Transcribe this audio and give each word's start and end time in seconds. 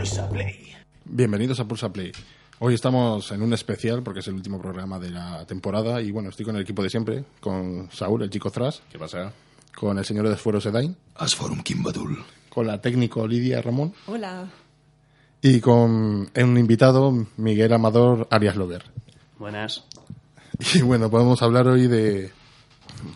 Pulsa 0.00 0.26
Play. 0.30 0.72
Bienvenidos 1.04 1.60
a 1.60 1.68
Pulsa 1.68 1.92
Play. 1.92 2.10
Hoy 2.60 2.72
estamos 2.72 3.30
en 3.32 3.42
un 3.42 3.52
especial 3.52 4.02
porque 4.02 4.20
es 4.20 4.28
el 4.28 4.34
último 4.34 4.58
programa 4.58 4.98
de 4.98 5.10
la 5.10 5.44
temporada 5.44 6.00
y 6.00 6.10
bueno, 6.10 6.30
estoy 6.30 6.46
con 6.46 6.56
el 6.56 6.62
equipo 6.62 6.82
de 6.82 6.88
siempre, 6.88 7.22
con 7.38 7.90
Saúl, 7.92 8.22
el 8.22 8.30
chico 8.30 8.50
Thras, 8.50 8.80
¿Qué 8.90 8.98
pasa? 8.98 9.30
con 9.78 9.98
el 9.98 10.04
señor 10.06 10.26
de 10.26 10.36
Esfuero 10.36 10.58
Sedain, 10.58 10.96
Asforum 11.16 11.60
Kimbadul. 11.62 12.16
con 12.48 12.66
la 12.66 12.80
técnico 12.80 13.26
Lidia 13.28 13.60
Ramón 13.60 13.92
Hola. 14.06 14.48
y 15.42 15.60
con 15.60 16.30
un 16.34 16.56
invitado, 16.58 17.26
Miguel 17.36 17.70
Amador 17.74 18.26
Arias 18.30 18.56
Lover. 18.56 18.84
Buenas. 19.38 19.84
Y 20.76 20.80
bueno, 20.80 21.10
podemos 21.10 21.42
hablar 21.42 21.66
hoy 21.68 21.88
de... 21.88 22.32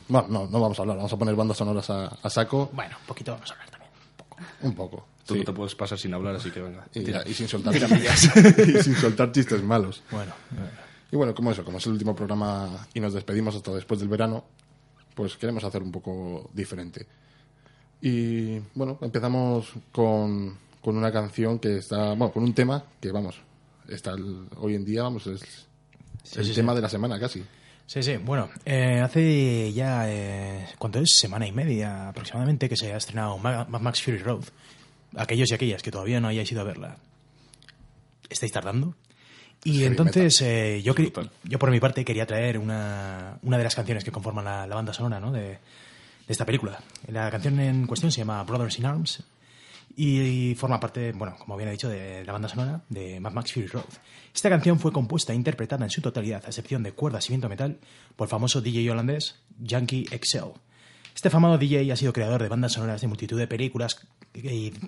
Bueno, 0.09 0.29
no, 0.29 0.46
no 0.48 0.60
vamos 0.60 0.79
a 0.79 0.82
hablar, 0.82 0.98
vamos 0.98 1.12
a 1.15 1.16
poner 1.19 1.35
bandas 1.35 1.57
sonoras 1.57 1.88
a, 1.88 2.09
a 2.09 2.29
saco 2.29 2.69
Bueno, 2.74 2.95
un 3.01 3.07
poquito 3.07 3.32
vamos 3.32 3.51
a 3.51 3.55
hablar 3.55 3.71
también. 3.71 3.91
un 4.60 4.74
poco. 4.74 5.07
Tú 5.27 5.34
sí. 5.34 5.41
no 5.41 5.45
te 5.46 5.52
puedes 5.52 5.74
pasar 5.74 5.98
sin 5.98 6.12
hablar, 6.14 6.37
así 6.37 6.51
que 6.51 6.60
venga. 6.60 6.87
Y, 6.95 7.01
Tira. 7.05 7.23
y 7.27 7.32
sin 7.34 7.48
soltar 7.48 7.74
y 7.77 8.82
sin 8.82 8.95
soltar 8.96 9.32
chistes 9.32 9.62
malos. 9.62 10.02
Bueno, 10.10 10.32
Y 11.10 11.16
bueno, 11.16 11.34
como 11.34 11.51
eso, 11.52 11.65
como 11.65 11.78
es 11.78 11.87
el 11.87 11.92
último 11.92 12.15
programa 12.15 12.87
y 12.92 13.01
nos 13.01 13.15
despedimos 13.15 13.55
hasta 13.55 13.70
después 13.73 14.01
del 14.01 14.09
verano, 14.09 14.45
pues 15.15 15.37
queremos 15.37 15.65
hacer 15.65 15.82
un 15.82 15.92
poco 15.92 16.51
diferente. 16.52 17.06
Y 18.02 18.59
bueno, 18.74 18.98
empezamos 19.01 19.73
con, 19.92 20.59
con 20.82 20.96
una 20.96 21.10
canción 21.10 21.59
que 21.59 21.79
está, 21.79 22.09
bueno, 22.10 22.30
con 22.32 22.43
un 22.43 22.52
tema 22.52 22.84
que 23.01 23.10
vamos, 23.12 23.37
está 23.88 24.10
el- 24.12 24.46
hoy 24.59 24.74
en 24.74 24.84
día, 24.84 25.02
vamos, 25.04 25.27
es 25.27 25.66
el 26.37 26.45
sí, 26.45 26.52
tema 26.54 26.73
sí. 26.73 26.77
de 26.77 26.82
la 26.82 26.88
semana 26.88 27.18
casi. 27.18 27.43
Sí, 27.87 28.02
sí. 28.02 28.16
Bueno, 28.16 28.48
eh, 28.65 29.01
hace 29.01 29.73
ya, 29.73 30.10
eh, 30.10 30.66
¿cuánto 30.79 30.99
es? 31.01 31.16
Semana 31.16 31.46
y 31.46 31.52
media 31.52 32.09
aproximadamente 32.09 32.68
que 32.68 32.77
se 32.77 32.93
ha 32.93 32.96
estrenado 32.96 33.37
Ma- 33.38 33.65
Mad 33.66 33.80
Max 33.80 34.02
Fury 34.02 34.18
Road. 34.18 34.45
Aquellos 35.16 35.51
y 35.51 35.54
aquellas 35.54 35.82
que 35.82 35.90
todavía 35.90 36.20
no 36.20 36.29
hayáis 36.29 36.51
ido 36.51 36.60
a 36.60 36.65
verla, 36.65 36.96
¿estáis 38.29 38.52
tardando? 38.52 38.96
Y 39.62 39.84
entonces 39.84 40.40
eh, 40.43 40.82
yo, 40.82 40.95
yo 41.45 41.59
por 41.59 41.71
mi 41.71 41.80
parte 41.80 42.04
quería 42.04 42.26
traer 42.26 42.59
una, 42.59 43.38
una 43.43 43.56
de 43.56 43.65
las 43.65 43.74
canciones 43.74 44.04
que 44.04 44.10
conforman 44.10 44.45
la, 44.45 44.66
la 44.66 44.74
banda 44.74 44.93
sonora 44.93 45.21
¿no? 45.21 45.32
de, 45.32 45.59
de 46.26 46.32
esta 46.32 46.45
película. 46.45 46.80
La 47.09 47.30
canción 47.30 47.59
en 47.60 47.87
cuestión 47.87 48.12
se 48.12 48.18
llama 48.18 48.43
Brothers 48.45 48.79
in 48.79 48.87
Arms 48.87 49.23
y 49.96 50.54
forma 50.56 50.80
parte, 50.80 51.12
bueno, 51.12 51.37
como 51.38 51.56
bien 51.56 51.68
he 51.68 51.73
dicho, 51.73 51.88
de 51.88 52.24
la 52.24 52.32
banda 52.32 52.49
sonora 52.49 52.82
de 52.88 53.21
Mad 53.21 53.32
Max 53.32 53.52
Fury 53.52 53.66
Road. 53.68 53.84
Esta 54.34 54.49
canción 54.49 54.78
fue 54.78 54.93
compuesta 54.93 55.32
e 55.32 55.37
interpretada 55.37 55.84
en 55.84 55.90
su 55.90 56.01
totalidad, 56.01 56.43
a 56.45 56.49
excepción 56.49 56.82
de 56.82 56.93
cuerdas 56.93 57.26
y 57.26 57.28
viento 57.30 57.49
metal, 57.49 57.78
por 58.16 58.26
el 58.26 58.30
famoso 58.30 58.60
DJ 58.60 58.90
holandés 58.90 59.37
Yankee 59.60 60.06
XL. 60.06 60.59
Este 61.15 61.30
famado 61.30 61.59
DJ 61.59 61.93
ha 61.93 61.96
sido 61.96 62.12
creador 62.12 62.43
de 62.43 62.49
bandas 62.49 62.73
sonoras 62.73 63.01
de 63.01 63.06
multitud 63.06 63.38
de 63.38 63.46
películas, 63.46 64.06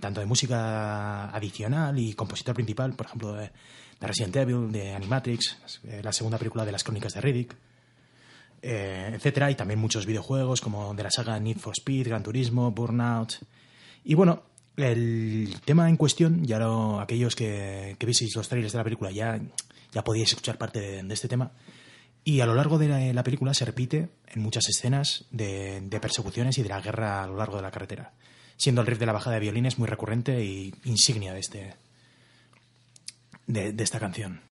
tanto 0.00 0.20
de 0.20 0.26
música 0.26 1.30
adicional 1.30 1.98
y 1.98 2.14
compositor 2.14 2.54
principal, 2.54 2.94
por 2.94 3.06
ejemplo, 3.06 3.32
de, 3.34 3.52
de 4.00 4.06
Resident 4.06 4.36
Evil, 4.36 4.72
de 4.72 4.92
Animatrix, 4.92 5.58
eh, 5.84 6.00
la 6.02 6.12
segunda 6.12 6.38
película 6.38 6.64
de 6.64 6.72
las 6.72 6.82
crónicas 6.82 7.14
de 7.14 7.20
Riddick, 7.20 7.56
eh, 8.62 9.12
etcétera, 9.14 9.50
y 9.50 9.54
también 9.54 9.78
muchos 9.78 10.06
videojuegos 10.06 10.60
como 10.60 10.94
de 10.94 11.02
la 11.02 11.10
saga 11.10 11.38
Need 11.38 11.58
for 11.58 11.74
Speed, 11.76 12.08
Gran 12.08 12.22
Turismo, 12.22 12.72
Burnout. 12.72 13.34
Y 14.04 14.14
bueno, 14.14 14.42
el 14.76 15.54
tema 15.64 15.88
en 15.88 15.96
cuestión, 15.96 16.44
ya 16.44 16.58
lo, 16.58 17.00
aquellos 17.00 17.36
que, 17.36 17.96
que 17.98 18.06
visteis 18.06 18.34
los 18.34 18.48
trailers 18.48 18.72
de 18.72 18.78
la 18.78 18.84
película 18.84 19.10
ya, 19.10 19.40
ya 19.92 20.02
podíais 20.02 20.30
escuchar 20.30 20.58
parte 20.58 20.80
de, 20.80 21.02
de 21.02 21.14
este 21.14 21.28
tema. 21.28 21.52
Y 22.24 22.40
a 22.40 22.46
lo 22.46 22.56
largo 22.56 22.78
de 22.78 22.88
la, 22.88 23.12
la 23.12 23.22
película 23.22 23.54
se 23.54 23.64
repite 23.64 24.08
en 24.26 24.42
muchas 24.42 24.68
escenas 24.68 25.26
de 25.30 25.98
persecuciones 26.02 26.58
y 26.58 26.64
de 26.64 26.68
la 26.68 26.80
guerra 26.80 27.22
a 27.22 27.28
lo 27.28 27.36
largo 27.36 27.56
de 27.56 27.62
la 27.62 27.70
carretera, 27.70 28.12
siendo 28.56 28.80
el 28.80 28.86
riff 28.86 28.98
de 28.98 29.06
la 29.06 29.12
bajada 29.12 29.34
de 29.34 29.40
violines 29.40 29.78
muy 29.78 29.88
recurrente 29.88 30.44
y 30.44 30.74
insignia 30.84 31.32
de, 31.32 31.40
este, 31.40 31.74
de 33.46 33.82
esta 33.82 34.00
canción. 34.00 34.45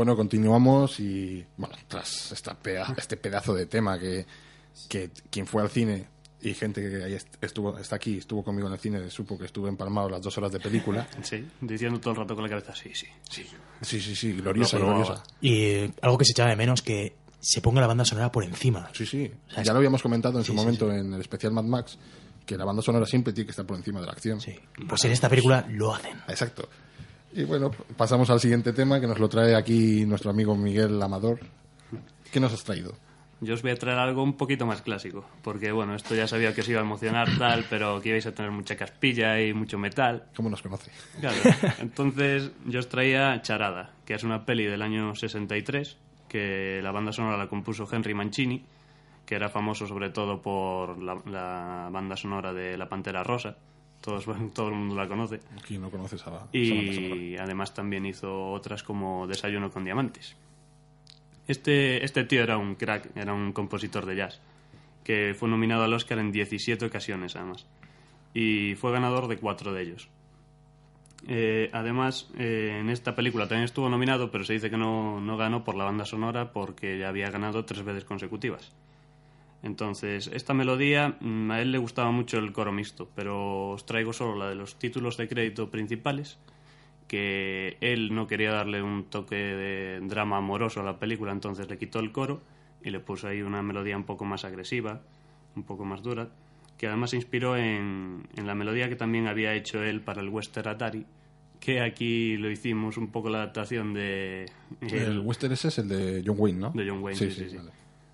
Bueno, 0.00 0.16
continuamos 0.16 0.98
y, 0.98 1.44
bueno, 1.58 1.76
tras 1.86 2.32
esta 2.32 2.54
peda- 2.54 2.94
este 2.96 3.18
pedazo 3.18 3.52
de 3.52 3.66
tema 3.66 3.98
que, 3.98 4.24
que 4.88 5.10
quien 5.28 5.46
fue 5.46 5.60
al 5.60 5.68
cine 5.68 6.06
y 6.40 6.54
gente 6.54 6.80
que 6.80 7.18
estuvo, 7.42 7.76
está 7.76 7.96
aquí, 7.96 8.16
estuvo 8.16 8.42
conmigo 8.42 8.66
en 8.68 8.72
el 8.72 8.78
cine, 8.78 9.10
supo 9.10 9.36
que 9.36 9.44
estuve 9.44 9.68
empalmado 9.68 10.08
las 10.08 10.22
dos 10.22 10.38
horas 10.38 10.52
de 10.52 10.58
película. 10.58 11.06
Sí, 11.22 11.46
diciendo 11.60 12.00
todo 12.00 12.12
el 12.14 12.16
rato 12.20 12.34
con 12.34 12.44
la 12.44 12.48
cabeza, 12.48 12.74
sí, 12.74 12.92
sí, 12.94 13.08
sí. 13.30 13.44
Sí, 13.82 14.00
sí, 14.00 14.16
sí, 14.16 14.32
gloriosa, 14.32 14.78
No, 14.78 14.86
gloriosa. 14.86 15.22
Y 15.42 15.54
eh, 15.64 15.92
algo 16.00 16.16
que 16.16 16.24
se 16.24 16.32
echaba 16.32 16.48
de 16.48 16.56
menos, 16.56 16.80
que 16.80 17.14
se 17.38 17.60
ponga 17.60 17.82
la 17.82 17.86
banda 17.86 18.06
sonora 18.06 18.32
por 18.32 18.42
encima. 18.44 18.88
Sí, 18.94 19.04
sí. 19.04 19.30
O 19.48 19.50
sea, 19.52 19.56
ya 19.56 19.60
es- 19.64 19.68
lo 19.68 19.76
habíamos 19.76 20.00
comentado 20.00 20.38
en 20.38 20.44
su 20.46 20.52
Sí, 20.52 20.58
sí, 20.58 20.64
momento 20.64 20.90
en 20.90 21.12
el 21.12 21.20
especial 21.20 21.52
Mad 21.52 21.64
Max, 21.64 21.98
que 22.46 22.56
la 22.56 22.64
banda 22.64 22.80
sonora 22.80 23.04
siempre 23.04 23.34
tiene 23.34 23.44
que 23.44 23.50
estar 23.52 23.66
por 23.66 23.76
encima 23.76 24.00
de 24.00 24.06
la 24.06 24.12
acción. 24.12 24.40
Sí. 24.40 24.58
Pues 24.88 25.04
en 25.04 25.12
esta 25.12 25.28
película 25.28 25.66
lo 25.68 25.94
hacen. 25.94 26.16
Exacto. 26.26 26.70
Y 27.32 27.44
bueno, 27.44 27.70
pasamos 27.96 28.28
al 28.30 28.40
siguiente 28.40 28.72
tema 28.72 29.00
que 29.00 29.06
nos 29.06 29.18
lo 29.18 29.28
trae 29.28 29.54
aquí 29.54 30.04
nuestro 30.04 30.30
amigo 30.30 30.56
Miguel 30.56 31.00
Amador. 31.00 31.38
¿Qué 32.30 32.40
nos 32.40 32.52
has 32.52 32.64
traído? 32.64 32.92
Yo 33.42 33.54
os 33.54 33.62
voy 33.62 33.70
a 33.70 33.76
traer 33.76 33.98
algo 33.98 34.22
un 34.22 34.34
poquito 34.34 34.66
más 34.66 34.82
clásico, 34.82 35.24
porque 35.42 35.72
bueno, 35.72 35.94
esto 35.94 36.14
ya 36.14 36.26
sabía 36.26 36.54
que 36.54 36.60
os 36.60 36.68
iba 36.68 36.80
a 36.80 36.84
emocionar 36.84 37.28
tal, 37.38 37.64
pero 37.70 38.00
que 38.00 38.10
ibais 38.10 38.26
a 38.26 38.34
tener 38.34 38.50
mucha 38.50 38.76
caspilla 38.76 39.40
y 39.40 39.54
mucho 39.54 39.78
metal. 39.78 40.24
¿Cómo 40.36 40.50
nos 40.50 40.60
conoce? 40.60 40.90
Claro. 41.20 41.38
Entonces 41.78 42.50
yo 42.66 42.80
os 42.80 42.88
traía 42.88 43.40
Charada, 43.42 43.94
que 44.04 44.14
es 44.14 44.24
una 44.24 44.44
peli 44.44 44.64
del 44.64 44.82
año 44.82 45.14
63, 45.14 45.96
que 46.28 46.80
la 46.82 46.92
banda 46.92 47.12
sonora 47.12 47.38
la 47.38 47.48
compuso 47.48 47.88
Henry 47.90 48.12
Mancini, 48.12 48.62
que 49.24 49.36
era 49.36 49.48
famoso 49.48 49.86
sobre 49.86 50.10
todo 50.10 50.42
por 50.42 50.98
la, 50.98 51.14
la 51.26 51.88
banda 51.90 52.16
sonora 52.16 52.52
de 52.52 52.76
La 52.76 52.88
Pantera 52.88 53.22
Rosa. 53.22 53.56
Todos, 54.00 54.24
todo 54.54 54.68
el 54.68 54.74
mundo 54.74 54.94
la 54.94 55.08
conoce. 55.08 55.40
Aquí 55.58 55.78
no 55.78 55.90
conoces 55.90 56.22
a 56.22 56.24
sonora. 56.24 56.46
Y 56.52 57.36
además 57.36 57.74
también 57.74 58.06
hizo 58.06 58.50
otras 58.52 58.82
como 58.82 59.26
Desayuno 59.26 59.70
con 59.70 59.84
Diamantes. 59.84 60.36
Este, 61.46 62.04
este 62.04 62.24
tío 62.24 62.42
era 62.42 62.58
un 62.58 62.76
crack, 62.76 63.16
era 63.16 63.34
un 63.34 63.52
compositor 63.52 64.06
de 64.06 64.14
jazz, 64.14 64.40
que 65.02 65.34
fue 65.36 65.48
nominado 65.48 65.82
al 65.82 65.92
Oscar 65.92 66.20
en 66.20 66.30
17 66.30 66.84
ocasiones 66.84 67.34
además, 67.34 67.66
y 68.32 68.76
fue 68.76 68.92
ganador 68.92 69.26
de 69.26 69.36
cuatro 69.36 69.72
de 69.72 69.82
ellos. 69.82 70.08
Eh, 71.26 71.68
además, 71.72 72.30
eh, 72.38 72.78
en 72.80 72.88
esta 72.88 73.14
película 73.14 73.48
también 73.48 73.64
estuvo 73.64 73.88
nominado, 73.88 74.30
pero 74.30 74.44
se 74.44 74.54
dice 74.54 74.70
que 74.70 74.76
no, 74.76 75.20
no 75.20 75.36
ganó 75.36 75.64
por 75.64 75.74
la 75.74 75.84
banda 75.84 76.04
sonora 76.04 76.52
porque 76.52 76.98
ya 76.98 77.08
había 77.08 77.30
ganado 77.30 77.64
tres 77.64 77.82
veces 77.82 78.04
consecutivas. 78.04 78.72
Entonces, 79.62 80.30
esta 80.32 80.54
melodía, 80.54 81.16
mm, 81.20 81.50
a 81.50 81.60
él 81.60 81.72
le 81.72 81.78
gustaba 81.78 82.10
mucho 82.10 82.38
el 82.38 82.52
coro 82.52 82.72
mixto, 82.72 83.10
pero 83.14 83.70
os 83.70 83.84
traigo 83.84 84.12
solo 84.12 84.36
la 84.36 84.48
de 84.48 84.54
los 84.54 84.78
títulos 84.78 85.16
de 85.16 85.28
crédito 85.28 85.70
principales, 85.70 86.38
que 87.06 87.76
él 87.80 88.14
no 88.14 88.26
quería 88.26 88.52
darle 88.52 88.82
un 88.82 89.04
toque 89.04 89.34
de 89.34 90.00
drama 90.02 90.38
amoroso 90.38 90.80
a 90.80 90.84
la 90.84 90.98
película, 90.98 91.32
entonces 91.32 91.68
le 91.68 91.76
quitó 91.76 91.98
el 91.98 92.12
coro 92.12 92.40
y 92.82 92.90
le 92.90 93.00
puso 93.00 93.28
ahí 93.28 93.42
una 93.42 93.62
melodía 93.62 93.96
un 93.96 94.04
poco 94.04 94.24
más 94.24 94.44
agresiva, 94.44 95.02
un 95.56 95.64
poco 95.64 95.84
más 95.84 96.02
dura, 96.02 96.28
que 96.78 96.86
además 96.86 97.10
se 97.10 97.16
inspiró 97.16 97.56
en, 97.56 98.26
en 98.36 98.46
la 98.46 98.54
melodía 98.54 98.88
que 98.88 98.96
también 98.96 99.26
había 99.26 99.54
hecho 99.54 99.82
él 99.82 100.00
para 100.00 100.22
el 100.22 100.30
western 100.30 100.68
Atari, 100.68 101.04
que 101.58 101.82
aquí 101.82 102.38
lo 102.38 102.50
hicimos 102.50 102.96
un 102.96 103.08
poco 103.08 103.28
la 103.28 103.38
adaptación 103.38 103.92
de... 103.92 104.46
El 104.80 105.18
western 105.18 105.52
ese 105.52 105.68
es 105.68 105.78
el 105.78 105.88
de 105.88 106.22
John 106.24 106.36
Wayne, 106.38 106.58
¿no? 106.58 106.70
De 106.70 106.88
John 106.88 107.02
Wayne, 107.02 107.18
sí, 107.18 107.30
sí, 107.30 107.50
sí. 107.50 107.56
vale. 107.56 107.70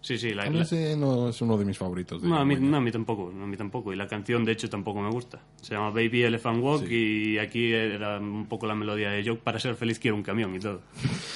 Sí, 0.06 0.18
sí, 0.18 0.32
la, 0.34 0.44
A 0.44 0.50
mí 0.50 0.58
la- 0.58 0.62
ese 0.62 0.96
no 0.96 1.30
es 1.30 1.42
uno 1.42 1.58
de 1.58 1.64
mis 1.64 1.76
favoritos. 1.76 2.22
de 2.22 2.28
no, 2.28 2.36
a 2.36 2.44
mí, 2.44 2.54
no, 2.60 2.76
a 2.76 2.80
mí 2.80 2.92
tampoco, 2.92 3.32
no, 3.34 3.42
a 3.42 3.46
mí 3.48 3.56
tampoco. 3.56 3.92
Y 3.92 3.96
la 3.96 4.06
canción, 4.06 4.44
de 4.44 4.52
hecho, 4.52 4.70
tampoco 4.70 5.00
me 5.00 5.10
gusta. 5.10 5.40
Se 5.60 5.74
llama 5.74 5.90
Baby 5.90 6.22
Elephant 6.22 6.62
Walk 6.62 6.88
y 6.88 7.38
aquí 7.38 7.72
era 7.72 8.20
un 8.20 8.46
poco 8.46 8.68
la 8.68 8.76
melodía 8.76 9.10
de 9.10 9.24
Yo 9.24 9.36
para 9.36 9.58
ser 9.58 9.74
feliz 9.74 9.98
quiero 9.98 10.14
un 10.16 10.22
camión 10.22 10.54
y 10.54 10.60
todo. 10.60 10.80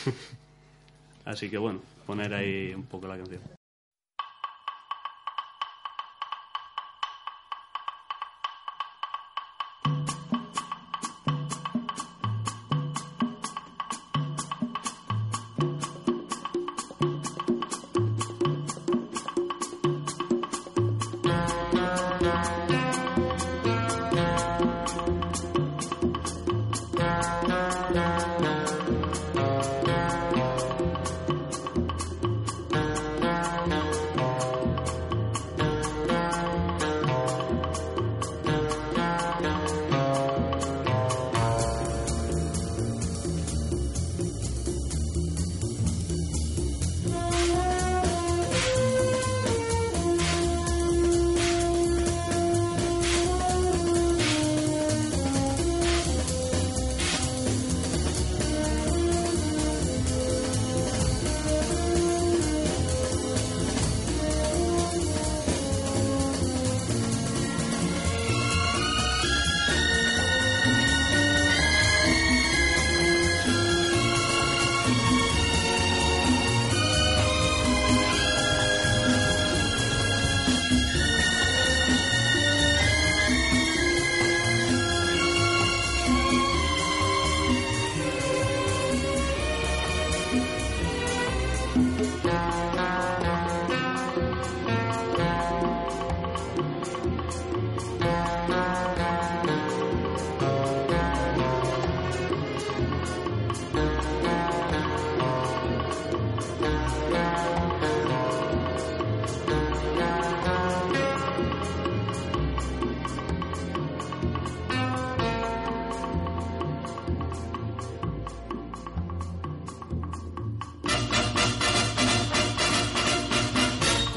Así 1.24 1.50
que 1.50 1.58
bueno, 1.58 1.80
poner 2.06 2.32
ahí 2.32 2.72
un 2.72 2.84
poco 2.84 3.08
la 3.08 3.16
canción. 3.16 3.40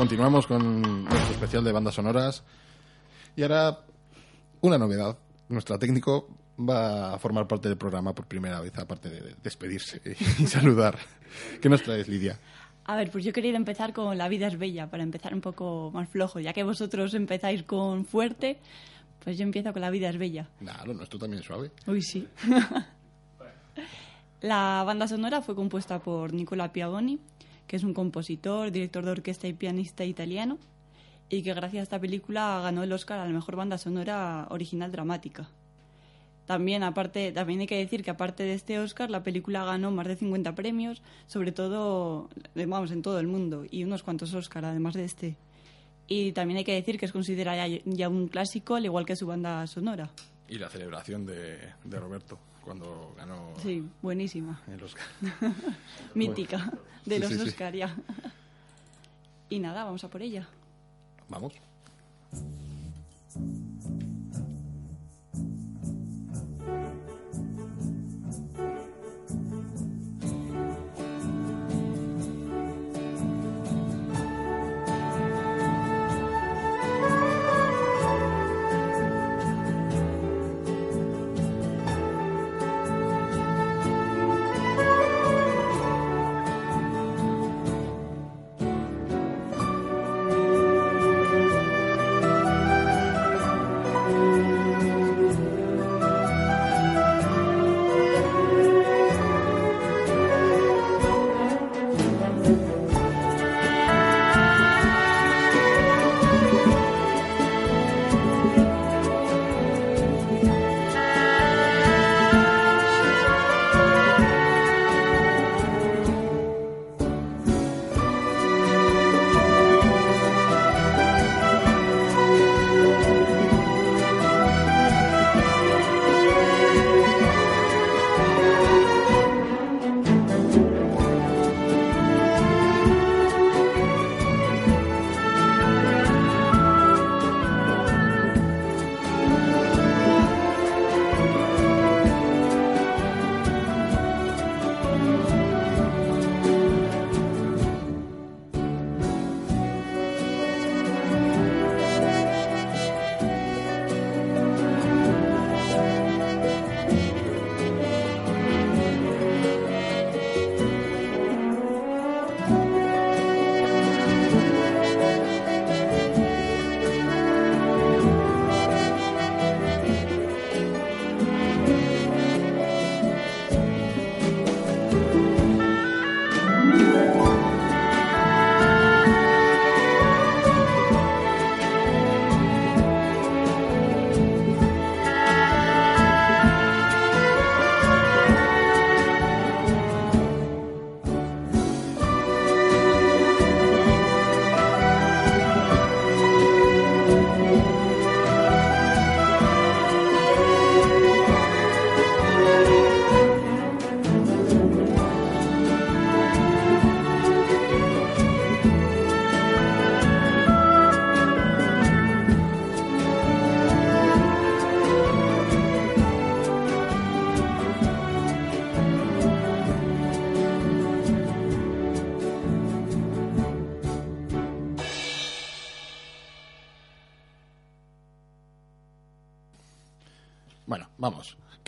Continuamos 0.03 0.47
con 0.47 1.05
nuestro 1.05 1.31
especial 1.31 1.63
de 1.63 1.71
bandas 1.71 1.95
sonoras. 1.95 2.43
Y 3.37 3.41
ahora, 3.41 3.79
una 4.59 4.77
novedad. 4.77 5.17
Nuestra 5.47 5.79
técnico 5.79 6.27
va 6.59 7.13
a 7.13 7.19
formar 7.19 7.47
parte 7.47 7.69
del 7.69 7.77
programa 7.77 8.13
por 8.13 8.25
primera 8.25 8.59
vez, 8.59 8.77
aparte 8.77 9.09
de 9.09 9.33
despedirse 9.41 10.01
y 10.39 10.45
saludar. 10.45 10.99
¿Qué 11.61 11.69
nos 11.69 11.83
traes, 11.83 12.09
Lidia? 12.09 12.37
A 12.83 12.97
ver, 12.97 13.11
pues 13.11 13.23
yo 13.23 13.31
quería 13.31 13.55
empezar 13.55 13.93
con 13.93 14.17
La 14.17 14.27
vida 14.27 14.47
es 14.47 14.57
bella, 14.57 14.89
para 14.89 15.03
empezar 15.03 15.33
un 15.33 15.39
poco 15.39 15.89
más 15.93 16.09
flojo. 16.09 16.41
Ya 16.41 16.51
que 16.51 16.63
vosotros 16.63 17.13
empezáis 17.13 17.63
con 17.63 18.03
fuerte, 18.03 18.59
pues 19.23 19.37
yo 19.37 19.43
empiezo 19.43 19.71
con 19.71 19.83
La 19.83 19.89
vida 19.89 20.09
es 20.09 20.17
bella. 20.17 20.49
Lo 20.85 20.93
nuestro 20.95 21.17
también 21.17 21.39
es 21.39 21.45
suave. 21.45 21.71
Uy, 21.87 22.01
sí. 22.01 22.27
La 24.43 24.83
banda 24.85 25.07
sonora 25.07 25.41
fue 25.41 25.55
compuesta 25.55 25.99
por 25.99 26.33
Nicola 26.33 26.73
Piavoni, 26.73 27.21
que 27.67 27.75
es 27.75 27.83
un 27.83 27.93
compositor, 27.93 28.71
director 28.71 29.05
de 29.05 29.11
orquesta 29.11 29.47
y 29.47 29.53
pianista 29.53 30.05
italiano, 30.05 30.57
y 31.29 31.41
que 31.43 31.53
gracias 31.53 31.81
a 31.81 31.83
esta 31.83 31.99
película 31.99 32.59
ganó 32.61 32.83
el 32.83 32.91
Oscar 32.91 33.19
a 33.19 33.25
la 33.25 33.33
mejor 33.33 33.55
banda 33.55 33.77
sonora 33.77 34.47
original 34.49 34.91
dramática. 34.91 35.49
También, 36.45 36.83
aparte, 36.83 37.31
también 37.31 37.61
hay 37.61 37.67
que 37.67 37.77
decir 37.77 38.03
que 38.03 38.11
aparte 38.11 38.43
de 38.43 38.53
este 38.53 38.77
Oscar, 38.79 39.09
la 39.09 39.23
película 39.23 39.63
ganó 39.63 39.91
más 39.91 40.07
de 40.07 40.17
50 40.17 40.55
premios, 40.55 41.01
sobre 41.25 41.53
todo, 41.53 42.29
vamos, 42.53 42.91
en 42.91 43.01
todo 43.01 43.19
el 43.19 43.27
mundo, 43.27 43.65
y 43.69 43.83
unos 43.85 44.03
cuantos 44.03 44.33
Oscar, 44.33 44.65
además 44.65 44.93
de 44.93 45.05
este. 45.05 45.37
Y 46.07 46.33
también 46.33 46.57
hay 46.57 46.63
que 46.65 46.73
decir 46.73 46.99
que 46.99 47.05
es 47.05 47.13
considerada 47.13 47.65
ya 47.67 48.09
un 48.09 48.27
clásico, 48.27 48.75
al 48.75 48.83
igual 48.83 49.05
que 49.05 49.15
su 49.15 49.25
banda 49.25 49.65
sonora. 49.67 50.09
Y 50.49 50.57
la 50.57 50.69
celebración 50.69 51.25
de, 51.25 51.59
de 51.85 51.99
Roberto 51.99 52.37
cuando 52.63 53.13
ganó 53.17 53.53
Sí, 53.61 53.87
buenísima. 54.01 54.61
el 54.67 54.83
Oscar. 54.83 55.05
Mítica 56.15 56.71
de 57.05 57.19
los 57.19 57.29
sí, 57.29 57.35
sí. 57.37 57.41
Oscar 57.49 57.75
ya. 57.75 57.95
Y 59.49 59.59
nada, 59.59 59.83
vamos 59.83 60.03
a 60.03 60.09
por 60.09 60.21
ella. 60.21 60.47
Vamos. 61.29 61.53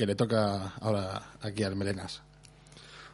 Le 0.06 0.16
toca 0.16 0.76
ahora 0.80 1.34
aquí 1.42 1.64
al 1.64 1.76
Melenas. 1.76 2.22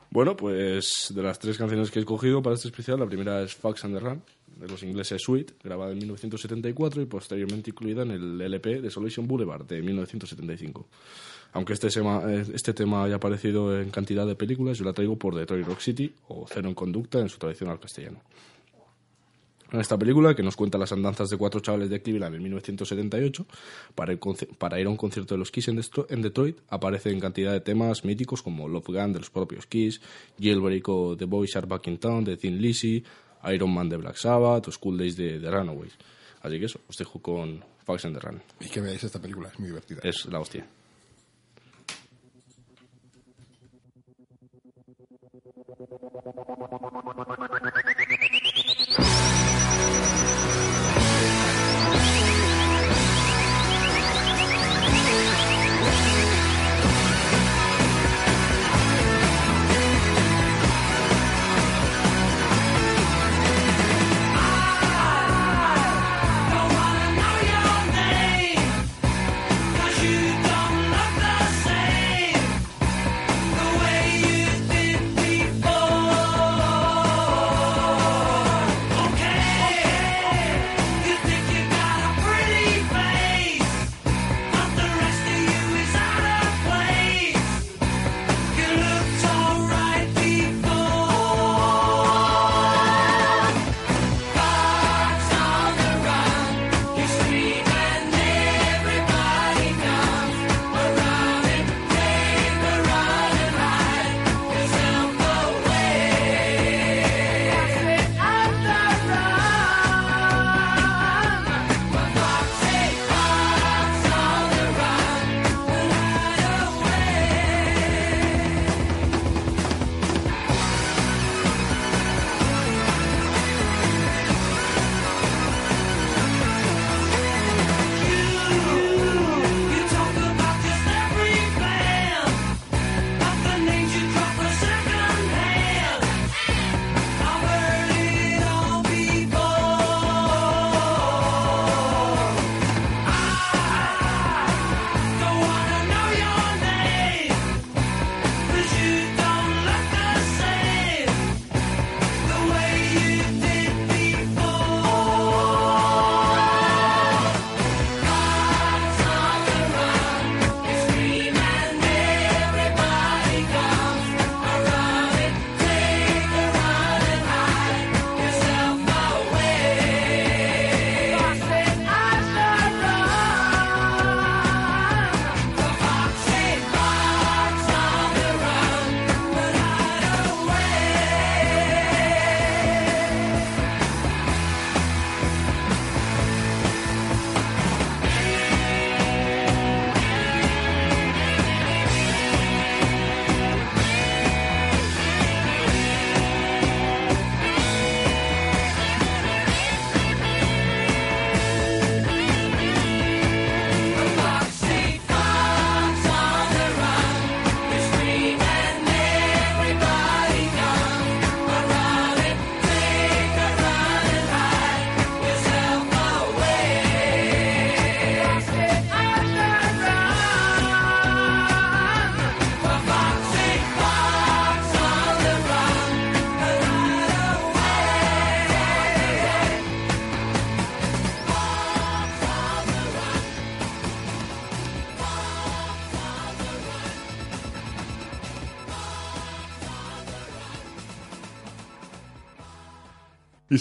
Bueno, 0.10 0.36
pues 0.36 1.13
de 1.15 1.24
las 1.24 1.39
tres 1.39 1.57
canciones 1.57 1.89
que 1.89 2.00
he 2.00 2.01
escogido 2.01 2.41
para 2.41 2.55
este 2.55 2.67
especial, 2.67 3.00
la 3.00 3.05
primera 3.05 3.41
es 3.41 3.55
Fox 3.55 3.86
and 3.86 3.98
the 3.98 4.00
Run, 4.01 4.21
de 4.57 4.67
los 4.67 4.83
ingleses 4.83 5.21
Sweet, 5.21 5.53
grabada 5.63 5.93
en 5.93 6.00
1974 6.00 7.01
y 7.01 7.05
posteriormente 7.05 7.69
incluida 7.69 8.03
en 8.03 8.12
el 8.12 8.41
LP 8.41 8.81
de 8.81 8.89
Solution 8.89 9.25
Boulevard 9.25 9.65
de 9.65 9.81
1975. 9.81 10.88
Aunque 11.53 11.74
este 11.74 11.89
tema, 11.89 12.21
eh, 12.27 12.45
este 12.53 12.74
tema 12.74 13.03
haya 13.03 13.15
aparecido 13.15 13.79
en 13.79 13.89
cantidad 13.89 14.25
de 14.25 14.36
películas, 14.36 14.77
yo 14.77 14.86
la 14.86 14.93
traigo 14.93 15.17
por 15.17 15.36
Detroit 15.36 15.65
Rock 15.65 15.79
City 15.79 16.13
o 16.27 16.45
Cero 16.48 16.67
en 16.69 16.75
Conducta 16.75 17.19
en 17.19 17.29
su 17.29 17.38
tradicional 17.38 17.79
castellano. 17.79 18.21
En 19.72 19.80
esta 19.80 19.98
película, 19.98 20.36
que 20.36 20.44
nos 20.44 20.58
cuenta 20.58 20.78
las 20.78 20.92
andanzas 20.92 21.30
de 21.30 21.38
cuatro 21.38 21.62
chavales 21.62 21.90
de 21.90 22.01
Cleveland 22.01 22.36
en 22.36 22.44
1978, 22.44 23.46
para 23.96 24.12
ir, 24.12 24.20
conci- 24.20 24.54
para 24.58 24.80
ir 24.82 24.88
a 24.88 24.90
un 24.90 24.98
concierto 24.98 25.34
de 25.34 25.40
los 25.40 25.50
Kiss 25.50 25.70
en, 25.70 25.78
Destro- 25.78 26.06
en 26.10 26.22
Detroit, 26.22 26.58
aparece 26.68 27.10
en 27.10 27.22
cantidad 27.22 27.54
de 27.54 27.62
temas 27.62 28.04
míticos 28.04 28.42
como 28.42 28.68
Love 28.68 28.88
Gun 28.88 29.13
de 29.13 29.20
los 29.20 29.30
propios 29.30 29.66
Kiss, 29.68 30.01
Jailbreak 30.38 30.90
o 30.90 31.16
The 31.16 31.24
Boys 31.25 31.56
Are 31.56 31.68
Back 31.68 31.88
in 31.88 32.00
Town 32.00 32.24
de 32.25 32.36
Thin 32.36 32.62
Lizzy, 32.62 33.01
Iron 33.54 33.74
Man 33.74 33.88
de 33.88 33.96
Black 33.98 34.18
Sabbath 34.18 34.68
o 34.68 34.72
School 34.74 34.98
Days 34.98 35.16
de 35.16 35.40
The 35.40 35.50
Runaways. 35.50 35.94
Así 36.42 36.60
que 36.60 36.66
eso, 36.66 36.82
os 36.90 36.98
dejo 36.98 37.22
con 37.22 37.63
Fox 37.86 38.04
and 38.06 38.16
the 38.20 38.28
Run. 38.28 38.42
Y 38.60 38.66
que 38.68 38.82
veáis 38.82 39.01
esta 39.04 39.22
película, 39.22 39.48
es 39.50 39.58
muy 39.60 39.70
divertida. 39.70 40.01
Es 40.04 40.25
la 40.25 40.40
hostia. 40.42 40.66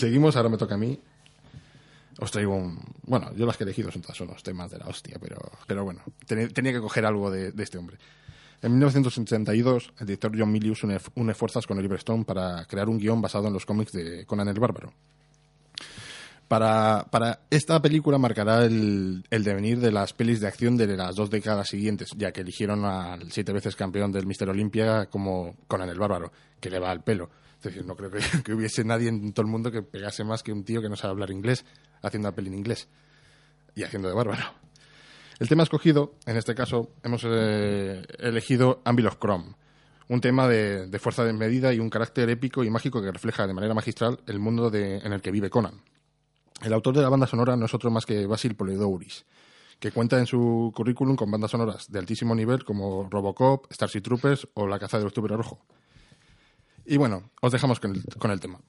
Seguimos, 0.00 0.36
ahora 0.36 0.48
me 0.48 0.56
toca 0.56 0.74
a 0.74 0.78
mí. 0.78 0.98
Os 2.18 2.30
traigo 2.30 2.54
un... 2.54 2.78
Bueno, 3.02 3.32
yo 3.34 3.46
las 3.46 3.56
que 3.56 3.64
he 3.64 3.66
elegido 3.66 3.90
son 3.90 4.02
todas 4.02 4.20
unos 4.20 4.42
temas 4.42 4.70
de 4.70 4.78
la 4.78 4.86
hostia, 4.86 5.16
pero, 5.20 5.38
pero 5.66 5.84
bueno, 5.84 6.02
tenía, 6.26 6.72
que 6.72 6.80
coger 6.80 7.06
algo 7.06 7.30
de, 7.30 7.52
este 7.58 7.78
hombre. 7.78 7.96
En 8.62 8.72
1982, 8.72 9.92
el 10.00 10.06
director 10.06 10.32
John 10.36 10.52
Milius 10.52 10.82
une, 10.84 10.98
une 11.14 11.34
fuerzas 11.34 11.66
con 11.66 11.78
Oliver 11.78 11.98
Stone 11.98 12.24
para 12.24 12.66
crear 12.66 12.88
un 12.88 12.98
guion 12.98 13.22
basado 13.22 13.46
en 13.46 13.54
los 13.54 13.64
cómics 13.64 13.92
de 13.92 14.26
Conan 14.26 14.48
el 14.48 14.60
Bárbaro. 14.60 14.92
Para, 16.46 17.06
para 17.10 17.42
esta 17.48 17.80
película 17.80 18.18
marcará 18.18 18.64
el, 18.64 19.24
el 19.30 19.44
devenir 19.44 19.78
de 19.78 19.92
las 19.92 20.12
pelis 20.12 20.40
de 20.40 20.48
acción 20.48 20.76
de 20.76 20.88
las 20.96 21.14
dos 21.14 21.30
décadas 21.30 21.68
siguientes, 21.68 22.10
ya 22.16 22.32
que 22.32 22.40
eligieron 22.40 22.84
al 22.84 23.30
siete 23.30 23.52
veces 23.52 23.76
campeón 23.76 24.10
del 24.10 24.26
Mister 24.26 24.50
Olympia 24.50 25.06
como 25.06 25.54
Conan 25.68 25.88
el 25.88 25.98
Bárbaro, 25.98 26.32
que 26.58 26.68
le 26.68 26.80
va 26.80 26.90
al 26.90 27.04
pelo. 27.04 27.30
Es 27.60 27.64
decir, 27.64 27.84
no 27.84 27.94
creo 27.94 28.10
que, 28.44 28.54
hubiese 28.54 28.84
nadie 28.84 29.08
en 29.08 29.34
todo 29.34 29.44
el 29.44 29.52
mundo 29.52 29.70
que 29.70 29.82
pegase 29.82 30.24
más 30.24 30.42
que 30.42 30.50
un 30.50 30.64
tío 30.64 30.80
que 30.80 30.88
no 30.88 30.96
sabe 30.96 31.12
hablar 31.12 31.30
inglés 31.30 31.66
haciendo 32.02 32.30
una 32.30 32.48
en 32.48 32.54
inglés 32.54 32.88
y 33.74 33.82
haciendo 33.82 34.08
de 34.08 34.14
bárbaro. 34.14 34.42
El 35.38 35.48
tema 35.48 35.62
escogido, 35.62 36.14
en 36.24 36.38
este 36.38 36.54
caso, 36.54 36.94
hemos 37.02 37.22
eh, 37.26 38.02
elegido 38.18 38.80
Anvil 38.84 39.08
of 39.08 39.18
Chrome, 39.18 39.54
un 40.08 40.22
tema 40.22 40.48
de, 40.48 40.86
de 40.86 40.98
fuerza 40.98 41.22
de 41.24 41.34
medida 41.34 41.74
y 41.74 41.80
un 41.80 41.90
carácter 41.90 42.30
épico 42.30 42.64
y 42.64 42.70
mágico 42.70 43.02
que 43.02 43.12
refleja 43.12 43.46
de 43.46 43.52
manera 43.52 43.74
magistral 43.74 44.20
el 44.26 44.38
mundo 44.38 44.74
en 44.74 45.12
el 45.12 45.20
que 45.20 45.30
vive 45.30 45.50
Conan. 45.50 45.82
El 46.62 46.72
autor 46.72 46.96
de 46.96 47.02
la 47.02 47.10
banda 47.10 47.26
sonora 47.26 47.56
no 47.56 47.66
es 47.66 47.74
otro 47.74 47.90
más 47.90 48.06
que 48.06 48.26
Basil 48.26 48.54
Polidouris, 48.54 49.26
que 49.78 49.92
cuenta 49.92 50.18
en 50.18 50.26
su 50.26 50.72
currículum 50.74 51.14
con 51.14 51.30
bandas 51.30 51.50
sonoras 51.50 51.90
de 51.90 51.98
altísimo 51.98 52.34
nivel 52.34 52.64
como 52.64 53.08
Robocop, 53.10 53.70
Starship 53.70 54.02
Troopers 54.02 54.48
o 54.54 54.66
La 54.66 54.78
caza 54.78 54.98
del 54.98 55.08
octubre 55.08 55.36
rojo. 55.36 55.60
Y 56.84 56.96
bueno, 56.96 57.30
os 57.40 57.52
dejamos 57.52 57.80
con 57.80 57.94
el, 57.94 58.04
con 58.18 58.30
el 58.30 58.40
tema. 58.40 58.60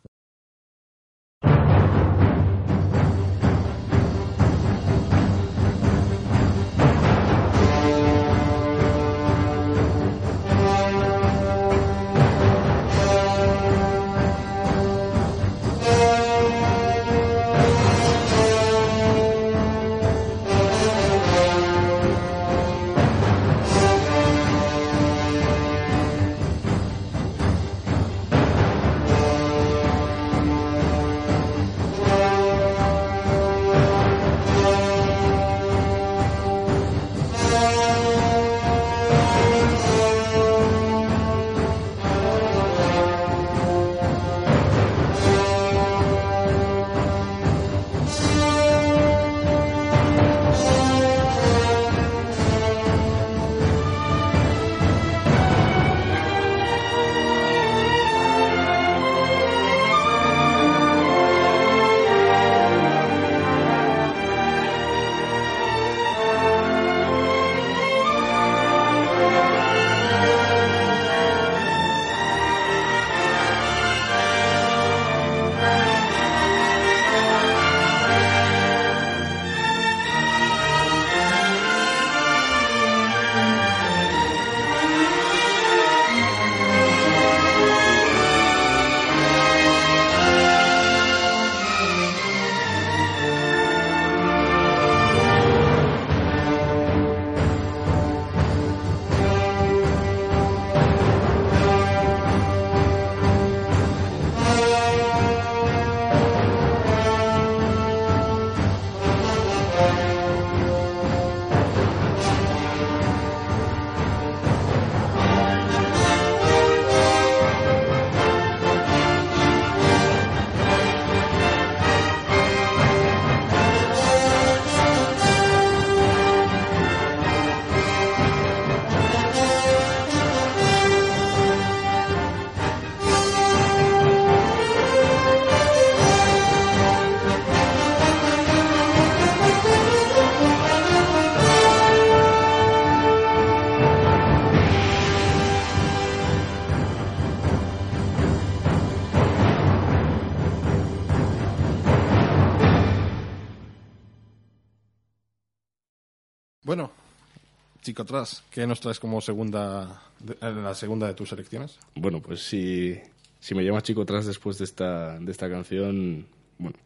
Atrás, 158.02 158.44
¿qué 158.52 158.68
nos 158.68 158.80
traes 158.80 159.00
como 159.00 159.22
segunda, 159.22 160.02
la 160.42 160.76
segunda 160.76 161.08
de 161.08 161.14
tus 161.14 161.30
selecciones? 161.30 161.80
Bueno, 161.96 162.22
pues 162.22 162.42
si, 162.42 163.00
si 163.40 163.56
me 163.56 163.64
llamas 163.64 163.84
chico 163.84 164.02
atrás 164.02 164.26
después 164.26 164.58
de 164.58 164.66
esta, 164.66 165.20
de 165.20 165.32
esta 165.32 165.50
canción, 165.50 166.26
bueno, 166.58 166.78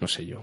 no 0.00 0.08
sé 0.08 0.26
yo. 0.26 0.42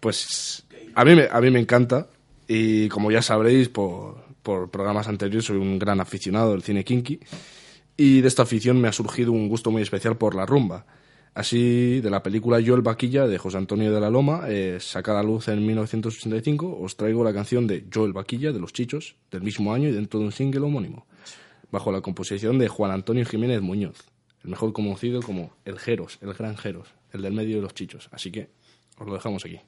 Pues 0.00 0.64
a 0.94 1.04
mí, 1.04 1.14
me, 1.14 1.28
a 1.30 1.40
mí 1.40 1.50
me 1.50 1.60
encanta 1.60 2.08
y 2.46 2.88
como 2.88 3.10
ya 3.10 3.22
sabréis 3.22 3.68
por, 3.68 4.22
por 4.42 4.70
programas 4.70 5.08
anteriores 5.08 5.46
soy 5.46 5.56
un 5.56 5.78
gran 5.78 6.00
aficionado 6.00 6.52
del 6.52 6.62
cine 6.62 6.84
kinky 6.84 7.20
y 7.96 8.20
de 8.20 8.28
esta 8.28 8.42
afición 8.44 8.80
me 8.80 8.88
ha 8.88 8.92
surgido 8.92 9.32
un 9.32 9.48
gusto 9.48 9.70
muy 9.70 9.82
especial 9.82 10.16
por 10.16 10.34
la 10.34 10.46
rumba. 10.46 10.86
Así, 11.38 12.00
de 12.00 12.10
la 12.10 12.20
película 12.20 12.58
Yo 12.58 12.74
el 12.74 12.82
Vaquilla 12.82 13.28
de 13.28 13.38
José 13.38 13.58
Antonio 13.58 13.94
de 13.94 14.00
la 14.00 14.10
Loma, 14.10 14.46
eh, 14.48 14.78
sacada 14.80 15.20
a 15.20 15.22
luz 15.22 15.46
en 15.46 15.64
1985, 15.64 16.80
os 16.80 16.96
traigo 16.96 17.22
la 17.22 17.32
canción 17.32 17.68
de 17.68 17.86
Yo 17.88 18.06
el 18.06 18.12
Vaquilla 18.12 18.50
de 18.50 18.58
Los 18.58 18.72
Chichos, 18.72 19.14
del 19.30 19.42
mismo 19.42 19.72
año 19.72 19.88
y 19.88 19.92
dentro 19.92 20.18
de 20.18 20.26
un 20.26 20.32
single 20.32 20.62
homónimo, 20.62 21.06
bajo 21.70 21.92
la 21.92 22.00
composición 22.00 22.58
de 22.58 22.66
Juan 22.66 22.90
Antonio 22.90 23.24
Jiménez 23.24 23.60
Muñoz, 23.60 23.98
el 24.42 24.50
mejor 24.50 24.72
conocido 24.72 25.22
como 25.22 25.52
el 25.64 25.78
Jeros, 25.78 26.18
el 26.22 26.34
gran 26.34 26.56
Jeros, 26.56 26.88
el 27.12 27.22
del 27.22 27.34
medio 27.34 27.54
de 27.54 27.62
los 27.62 27.72
Chichos. 27.72 28.08
Así 28.10 28.32
que 28.32 28.48
os 28.98 29.06
lo 29.06 29.14
dejamos 29.14 29.44
aquí. 29.44 29.60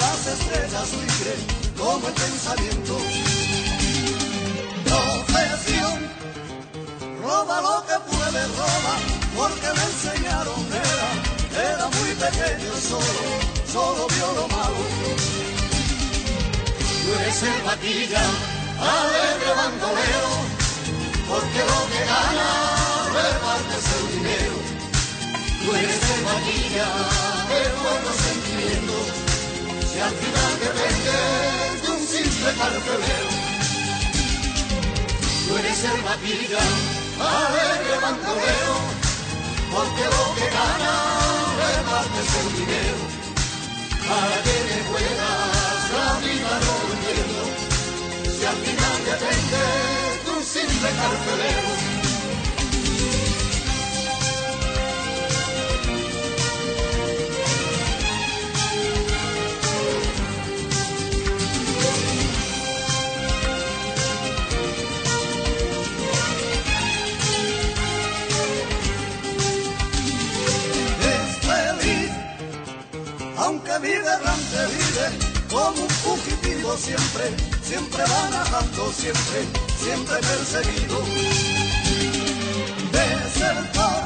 Las 0.00 0.26
estrellas 0.26 0.92
libre, 0.92 1.34
como 1.78 2.08
el 2.08 2.14
pensamiento. 2.14 2.96
Profesión, 4.84 5.98
roba 7.22 7.60
lo 7.60 7.76
que 7.86 7.96
puede, 8.10 8.46
roba, 8.60 8.94
porque 9.36 9.68
le 9.76 9.84
enseñaron 9.90 10.60
era, 10.72 11.08
era 11.70 11.86
muy 11.88 12.10
pequeño 12.14 12.72
solo, 12.76 13.22
solo 13.72 14.06
vio 14.08 14.32
lo 14.32 14.48
malo. 14.48 14.82
eres 17.20 17.42
el 17.42 17.62
vaquilla, 17.62 18.24
alegre 18.80 19.52
bandolero, 19.56 20.32
porque 21.28 21.60
lo 21.70 21.80
que 21.90 22.00
gana 22.12 22.48
repartes 23.16 23.84
el 23.98 24.06
dinero. 24.16 24.56
Tú 25.62 25.74
eres 25.74 26.10
el 26.14 26.24
vaquilla 26.24 26.86
de 27.50 27.60
buenos 27.82 28.16
sentimientos, 28.26 29.25
si 29.96 30.02
al 30.02 30.12
final 30.12 30.52
dependes 30.60 31.82
de 31.82 31.88
un 31.90 32.06
simple 32.06 32.50
carcelero. 32.60 33.28
Tú 35.48 35.56
eres 35.56 35.84
el 35.84 36.02
vaquilla, 36.02 36.64
alegre 37.18 37.96
bandolero, 38.02 38.76
porque 39.72 40.04
lo 40.14 40.24
que 40.36 40.46
gana 40.56 40.92
repartes 41.64 42.28
el 42.40 42.48
dinero. 42.58 43.00
Para 44.06 44.36
que 44.44 44.56
te 44.68 44.78
puedas 44.90 45.80
la 45.96 46.08
vida 46.24 46.52
no 46.64 46.74
entiendo, 46.92 47.42
si 48.36 48.44
al 48.44 48.56
final 48.66 48.96
dependes 49.10 50.24
de 50.24 50.30
un 50.30 50.44
simple 50.44 50.90
carcelero. 51.00 51.95
Errante, 74.08 74.58
vive 74.74 75.06
como 75.50 75.82
un 75.82 75.88
fugitivo 75.88 76.76
siempre, 76.76 77.24
siempre 77.62 78.02
va 78.02 78.26
siempre, 78.92 79.46
siempre 79.78 80.16
perseguido. 80.16 80.98
Desertor 82.92 84.02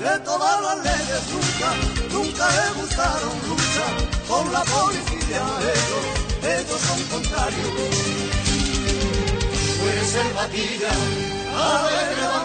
de 0.00 0.18
todas 0.20 0.60
las 0.62 0.78
leyes, 0.84 1.22
nunca, 1.32 1.68
nunca 2.12 2.48
le 2.50 2.80
gustaron 2.80 3.34
lucha 3.48 3.86
con 4.28 4.52
la 4.52 4.62
policía, 4.64 5.42
ellos, 5.74 6.06
ellos 6.42 6.80
son 6.80 7.02
contrarios. 7.04 7.70
Pues 9.80 10.14
el 10.14 10.32
vaquilla, 10.34 10.92
alegre 11.56 12.26
bandolero, 12.26 12.43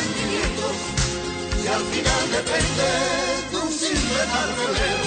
buenos 0.00 0.16
sentimientos 0.16 0.76
y 1.62 1.66
al 1.68 1.82
final 1.82 2.30
dependes 2.30 3.50
de 3.50 3.56
un 3.58 3.70
simple 3.70 4.22
carcelero. 4.32 5.04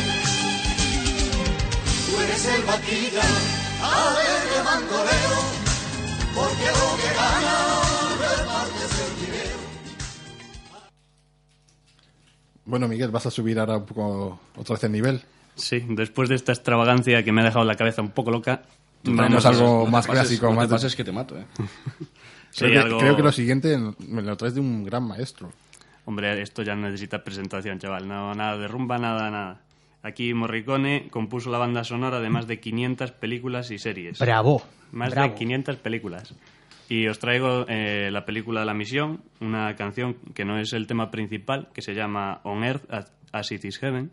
Tú 2.05 2.21
eres 2.21 2.45
el 2.45 2.61
vaquilla, 2.63 3.21
alegre 3.81 4.61
bandolero, 4.65 5.39
porque 6.35 6.65
lo 6.65 6.97
que 6.97 7.09
gana 7.15 7.55
repartes 8.19 8.91
el 8.99 9.25
dinero. 9.25 9.57
Bueno, 12.65 12.87
Miguel, 12.87 13.11
vas 13.11 13.25
a 13.25 13.31
subir 13.31 13.59
ahora 13.59 13.77
un 13.77 13.85
poco 13.85 14.39
otra 14.57 14.75
vez 14.75 14.83
el 14.83 14.91
nivel. 14.91 15.21
Sí, 15.55 15.83
después 15.89 16.29
de 16.29 16.35
esta 16.35 16.51
extravagancia 16.51 17.23
que 17.23 17.31
me 17.31 17.41
ha 17.41 17.45
dejado 17.45 17.65
la 17.65 17.75
cabeza 17.75 18.01
un 18.01 18.09
poco 18.11 18.31
loca, 18.31 18.63
vamos 19.03 19.45
a- 19.45 19.49
algo 19.49 19.85
más 19.85 20.05
te 20.05 20.11
pases, 20.13 20.27
clásico. 20.27 20.45
No 20.47 20.53
más 20.53 20.67
te 20.67 20.71
pases 20.73 20.95
que 20.95 21.03
te 21.03 21.11
mato, 21.11 21.37
¿eh? 21.37 21.45
Sí, 22.53 22.65
creo, 22.65 22.71
que, 22.71 22.79
algo- 22.79 22.97
creo 22.99 23.15
que 23.15 23.23
lo 23.23 23.31
siguiente 23.31 23.77
me 24.07 24.21
lo 24.21 24.37
traes 24.37 24.53
de 24.55 24.61
un 24.61 24.83
gran 24.83 25.03
maestro. 25.07 25.51
Hombre, 26.05 26.41
esto 26.41 26.63
ya 26.63 26.75
no 26.75 26.83
necesita 26.87 27.23
presentación, 27.23 27.79
chaval. 27.79 28.07
No, 28.07 28.33
nada 28.35 28.57
de 28.57 28.67
rumba, 28.67 28.97
nada, 28.97 29.29
nada. 29.31 29.61
Aquí 30.03 30.33
Morricone 30.33 31.07
compuso 31.09 31.49
la 31.49 31.57
banda 31.57 31.83
sonora 31.83 32.19
de 32.19 32.29
más 32.29 32.45
de 32.45 32.59
500 32.59 33.11
películas 33.11 33.71
y 33.71 33.79
series. 33.79 34.19
Bravo. 34.19 34.61
Más 34.91 35.11
bravo. 35.11 35.29
de 35.29 35.35
500 35.35 35.77
películas. 35.77 36.35
Y 36.89 37.07
os 37.07 37.17
traigo 37.19 37.65
eh, 37.69 38.09
la 38.11 38.25
película 38.25 38.65
La 38.65 38.73
Misión, 38.73 39.21
una 39.39 39.75
canción 39.77 40.17
que 40.35 40.43
no 40.43 40.59
es 40.59 40.73
el 40.73 40.85
tema 40.87 41.09
principal, 41.09 41.69
que 41.73 41.81
se 41.81 41.93
llama 41.95 42.41
On 42.43 42.63
Earth 42.65 42.83
as- 42.91 43.11
as 43.31 43.51
It 43.53 43.63
Is 43.63 43.79
Heaven, 43.79 44.11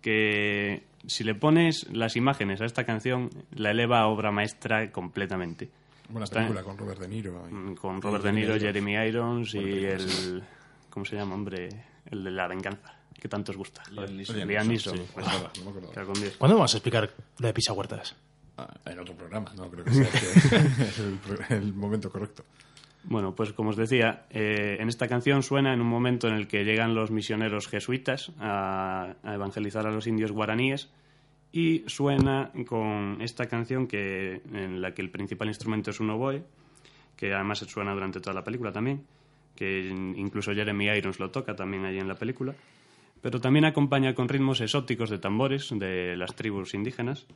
que 0.00 0.84
si 1.06 1.24
le 1.24 1.34
pones 1.34 1.86
las 1.92 2.16
imágenes 2.16 2.60
a 2.60 2.64
esta 2.66 2.84
canción, 2.84 3.30
la 3.54 3.72
eleva 3.72 4.00
a 4.00 4.06
obra 4.06 4.30
maestra 4.30 4.90
completamente. 4.92 5.68
Buena 6.10 6.26
película 6.26 6.62
con 6.62 6.76
Robert 6.78 7.00
De 7.00 7.08
Niro. 7.08 7.44
y- 7.50 7.54
Mm, 7.54 7.74
Con 7.76 8.02
Robert 8.02 8.24
De 8.24 8.32
Niro, 8.32 8.58
Jeremy 8.58 8.94
Irons 9.08 9.54
y 9.54 9.84
el... 9.84 10.42
¿Cómo 10.90 11.04
se 11.06 11.16
llama, 11.16 11.34
hombre? 11.34 11.68
El 12.10 12.24
de 12.24 12.30
La 12.32 12.48
Venganza, 12.48 12.94
que 13.18 13.28
tanto 13.28 13.52
os 13.52 13.56
gusta. 13.58 13.82
Liam 13.92 14.16
Neeson. 14.68 14.96
sí, 14.96 15.02
Pues, 15.14 15.26
no 15.64 16.12
me. 16.20 16.30
¿Cuándo 16.30 16.56
vamos 16.56 16.74
a 16.74 16.76
explicar 16.78 17.10
la 17.38 17.46
de 17.48 17.54
Pisa 17.54 17.72
Huertas? 17.72 18.16
Ah, 18.58 18.68
en 18.86 18.98
otro 18.98 19.14
programa, 19.14 19.52
no 19.56 19.70
creo 19.70 19.84
que 19.84 19.90
sea 19.92 21.46
el, 21.56 21.72
momento 21.72 22.10
correcto. 22.10 22.44
Bueno, 23.04 23.34
pues 23.34 23.52
como 23.54 23.70
os 23.70 23.76
decía, 23.76 24.26
eh, 24.30 24.76
en 24.80 24.88
esta 24.88 25.08
canción 25.08 25.42
suena 25.42 25.72
en 25.72 25.80
un 25.80 25.86
momento 25.86 26.28
en 26.28 26.34
el 26.34 26.46
que 26.48 26.64
llegan 26.64 26.94
los 26.94 27.10
misioneros 27.10 27.68
jesuitas 27.68 28.32
a, 28.38 29.14
a 29.22 29.34
evangelizar 29.34 29.86
a 29.86 29.90
los 29.90 30.06
indios 30.06 30.32
guaraníes 30.32 30.90
y 31.52 31.84
suena 31.86 32.52
con 32.66 33.18
esta 33.20 33.46
canción 33.46 33.86
que 33.86 34.40
en 34.52 34.80
la 34.80 34.94
que 34.94 35.02
el 35.02 35.10
principal 35.10 35.48
instrumento 35.48 35.90
es 35.90 36.00
un 36.00 36.10
oboe, 36.10 36.42
que 37.16 37.34
además 37.34 37.58
suena 37.58 37.92
durante 37.92 38.20
toda 38.20 38.34
la 38.34 38.44
película 38.44 38.72
también, 38.72 39.04
que 39.56 39.88
incluso 40.16 40.54
Jeremy 40.54 40.86
Irons 40.86 41.18
lo 41.18 41.30
toca 41.30 41.56
también 41.56 41.84
allí 41.84 41.98
en 41.98 42.08
la 42.08 42.14
película, 42.14 42.54
pero 43.20 43.40
también 43.40 43.64
acompaña 43.64 44.14
con 44.14 44.28
ritmos 44.28 44.60
exóticos 44.60 45.10
de 45.10 45.18
tambores 45.18 45.68
de 45.70 46.16
las 46.16 46.34
tribus 46.34 46.74
indígenas 46.74 47.26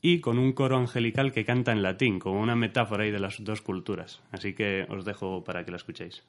y 0.00 0.20
con 0.20 0.38
un 0.38 0.52
coro 0.52 0.76
angelical 0.76 1.32
que 1.32 1.44
canta 1.44 1.72
en 1.72 1.82
latín, 1.82 2.18
como 2.18 2.40
una 2.40 2.56
metáfora 2.56 3.04
ahí 3.04 3.10
de 3.10 3.20
las 3.20 3.42
dos 3.42 3.62
culturas. 3.62 4.20
Así 4.32 4.52
que 4.52 4.86
os 4.88 5.04
dejo 5.04 5.44
para 5.44 5.64
que 5.64 5.70
la 5.70 5.76
escuchéis. 5.76 6.24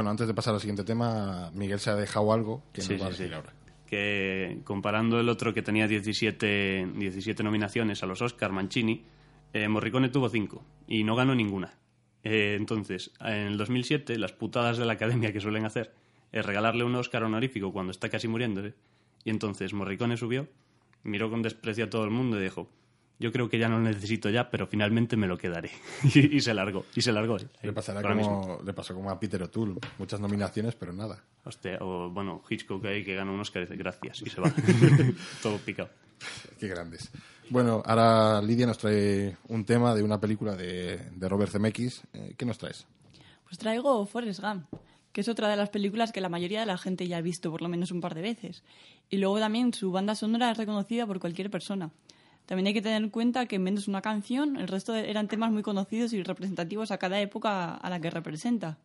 Bueno, 0.00 0.12
antes 0.12 0.26
de 0.26 0.32
pasar 0.32 0.54
al 0.54 0.60
siguiente 0.60 0.82
tema, 0.82 1.50
Miguel 1.52 1.78
se 1.78 1.90
ha 1.90 1.94
dejado 1.94 2.32
algo 2.32 2.62
que 2.72 2.80
Sí, 2.80 2.94
nos 2.94 3.02
va 3.02 3.06
a 3.08 3.12
sí, 3.12 3.18
decir 3.18 3.28
sí. 3.28 3.34
ahora. 3.34 3.52
Que 3.86 4.60
comparando 4.64 5.20
el 5.20 5.28
otro 5.28 5.52
que 5.52 5.60
tenía 5.60 5.86
17, 5.86 6.92
17 6.96 7.42
nominaciones 7.42 8.02
a 8.02 8.06
los 8.06 8.22
Oscar, 8.22 8.50
Mancini, 8.50 9.04
eh, 9.52 9.68
Morricone 9.68 10.08
tuvo 10.08 10.30
5 10.30 10.64
y 10.88 11.04
no 11.04 11.16
ganó 11.16 11.34
ninguna. 11.34 11.74
Eh, 12.24 12.56
entonces, 12.58 13.10
en 13.20 13.48
el 13.48 13.58
2007, 13.58 14.16
las 14.16 14.32
putadas 14.32 14.78
de 14.78 14.86
la 14.86 14.94
academia 14.94 15.34
que 15.34 15.40
suelen 15.42 15.66
hacer 15.66 15.92
es 16.32 16.46
regalarle 16.46 16.84
un 16.84 16.94
Oscar 16.94 17.24
honorífico 17.24 17.70
cuando 17.70 17.90
está 17.90 18.08
casi 18.08 18.26
muriéndose. 18.26 18.72
Y 19.24 19.28
entonces 19.28 19.74
Morricone 19.74 20.16
subió, 20.16 20.48
miró 21.02 21.28
con 21.28 21.42
desprecio 21.42 21.84
a 21.84 21.90
todo 21.90 22.04
el 22.04 22.10
mundo 22.10 22.40
y 22.40 22.44
dijo: 22.44 22.70
Yo 23.20 23.30
creo 23.30 23.48
que 23.48 23.58
ya 23.58 23.68
no 23.68 23.78
lo 23.78 23.84
necesito 23.84 24.30
ya, 24.30 24.50
pero 24.50 24.66
finalmente 24.66 25.14
me 25.16 25.26
lo 25.28 25.36
quedaré. 25.38 25.70
y, 26.14 26.36
y 26.36 26.40
se 26.40 26.52
largó, 26.54 26.86
y 26.96 27.02
se 27.02 27.12
largó. 27.12 27.36
eh, 27.38 27.46
Le 27.62 27.72
pasará 27.72 28.02
como 28.02 28.60
le 28.64 28.72
pasó 28.72 28.94
como 28.94 29.10
a 29.10 29.20
Peter 29.20 29.42
O'Toole, 29.42 29.74
muchas 29.98 30.18
nominaciones, 30.20 30.74
pero 30.74 30.92
nada. 30.92 31.22
Hostia, 31.44 31.76
o 31.82 32.10
bueno, 32.10 32.42
Hitchcock 32.48 32.84
ahí 32.86 33.04
que 33.04 33.14
gana 33.14 33.30
un 33.30 33.40
Oscar 33.40 33.66
gracias 33.76 34.22
y 34.22 34.30
se 34.30 34.40
va. 34.40 34.50
Todo 35.42 35.58
picado. 35.58 35.90
Qué 36.58 36.66
grandes. 36.66 37.10
Bueno, 37.50 37.82
ahora 37.84 38.40
Lidia 38.42 38.66
nos 38.66 38.78
trae 38.78 39.36
un 39.48 39.64
tema 39.64 39.94
de 39.94 40.02
una 40.02 40.18
película 40.20 40.54
de, 40.56 40.96
de 41.14 41.28
Robert 41.28 41.50
Zemeckis. 41.52 42.02
Eh, 42.12 42.34
¿Qué 42.36 42.44
nos 42.46 42.58
traes? 42.58 42.86
Pues 43.44 43.58
traigo 43.58 44.06
Forrest 44.06 44.40
Gump, 44.40 44.64
que 45.12 45.22
es 45.22 45.28
otra 45.28 45.48
de 45.48 45.56
las 45.56 45.68
películas 45.70 46.12
que 46.12 46.20
la 46.20 46.28
mayoría 46.28 46.60
de 46.60 46.66
la 46.66 46.78
gente 46.78 47.08
ya 47.08 47.16
ha 47.16 47.20
visto 47.22 47.50
por 47.50 47.60
lo 47.62 47.68
menos 47.68 47.90
un 47.90 48.00
par 48.00 48.14
de 48.14 48.22
veces. 48.22 48.62
Y 49.08 49.16
luego 49.16 49.38
también 49.40 49.74
su 49.74 49.90
banda 49.90 50.14
sonora 50.14 50.50
es 50.52 50.56
reconocida 50.58 51.06
por 51.06 51.18
cualquier 51.20 51.50
persona. 51.50 51.90
También 52.50 52.66
hay 52.66 52.74
que 52.74 52.82
tener 52.82 53.00
en 53.00 53.10
cuenta 53.10 53.46
que 53.46 53.54
en 53.54 53.62
menos 53.62 53.86
una 53.86 54.02
canción, 54.02 54.56
el 54.56 54.66
resto 54.66 54.92
eran 54.96 55.28
temas 55.28 55.52
muy 55.52 55.62
conocidos 55.62 56.12
y 56.12 56.20
representativos 56.24 56.90
a 56.90 56.98
cada 56.98 57.20
época 57.20 57.76
a 57.76 57.90
la 57.90 58.00
que 58.00 58.10
representa. 58.10 58.76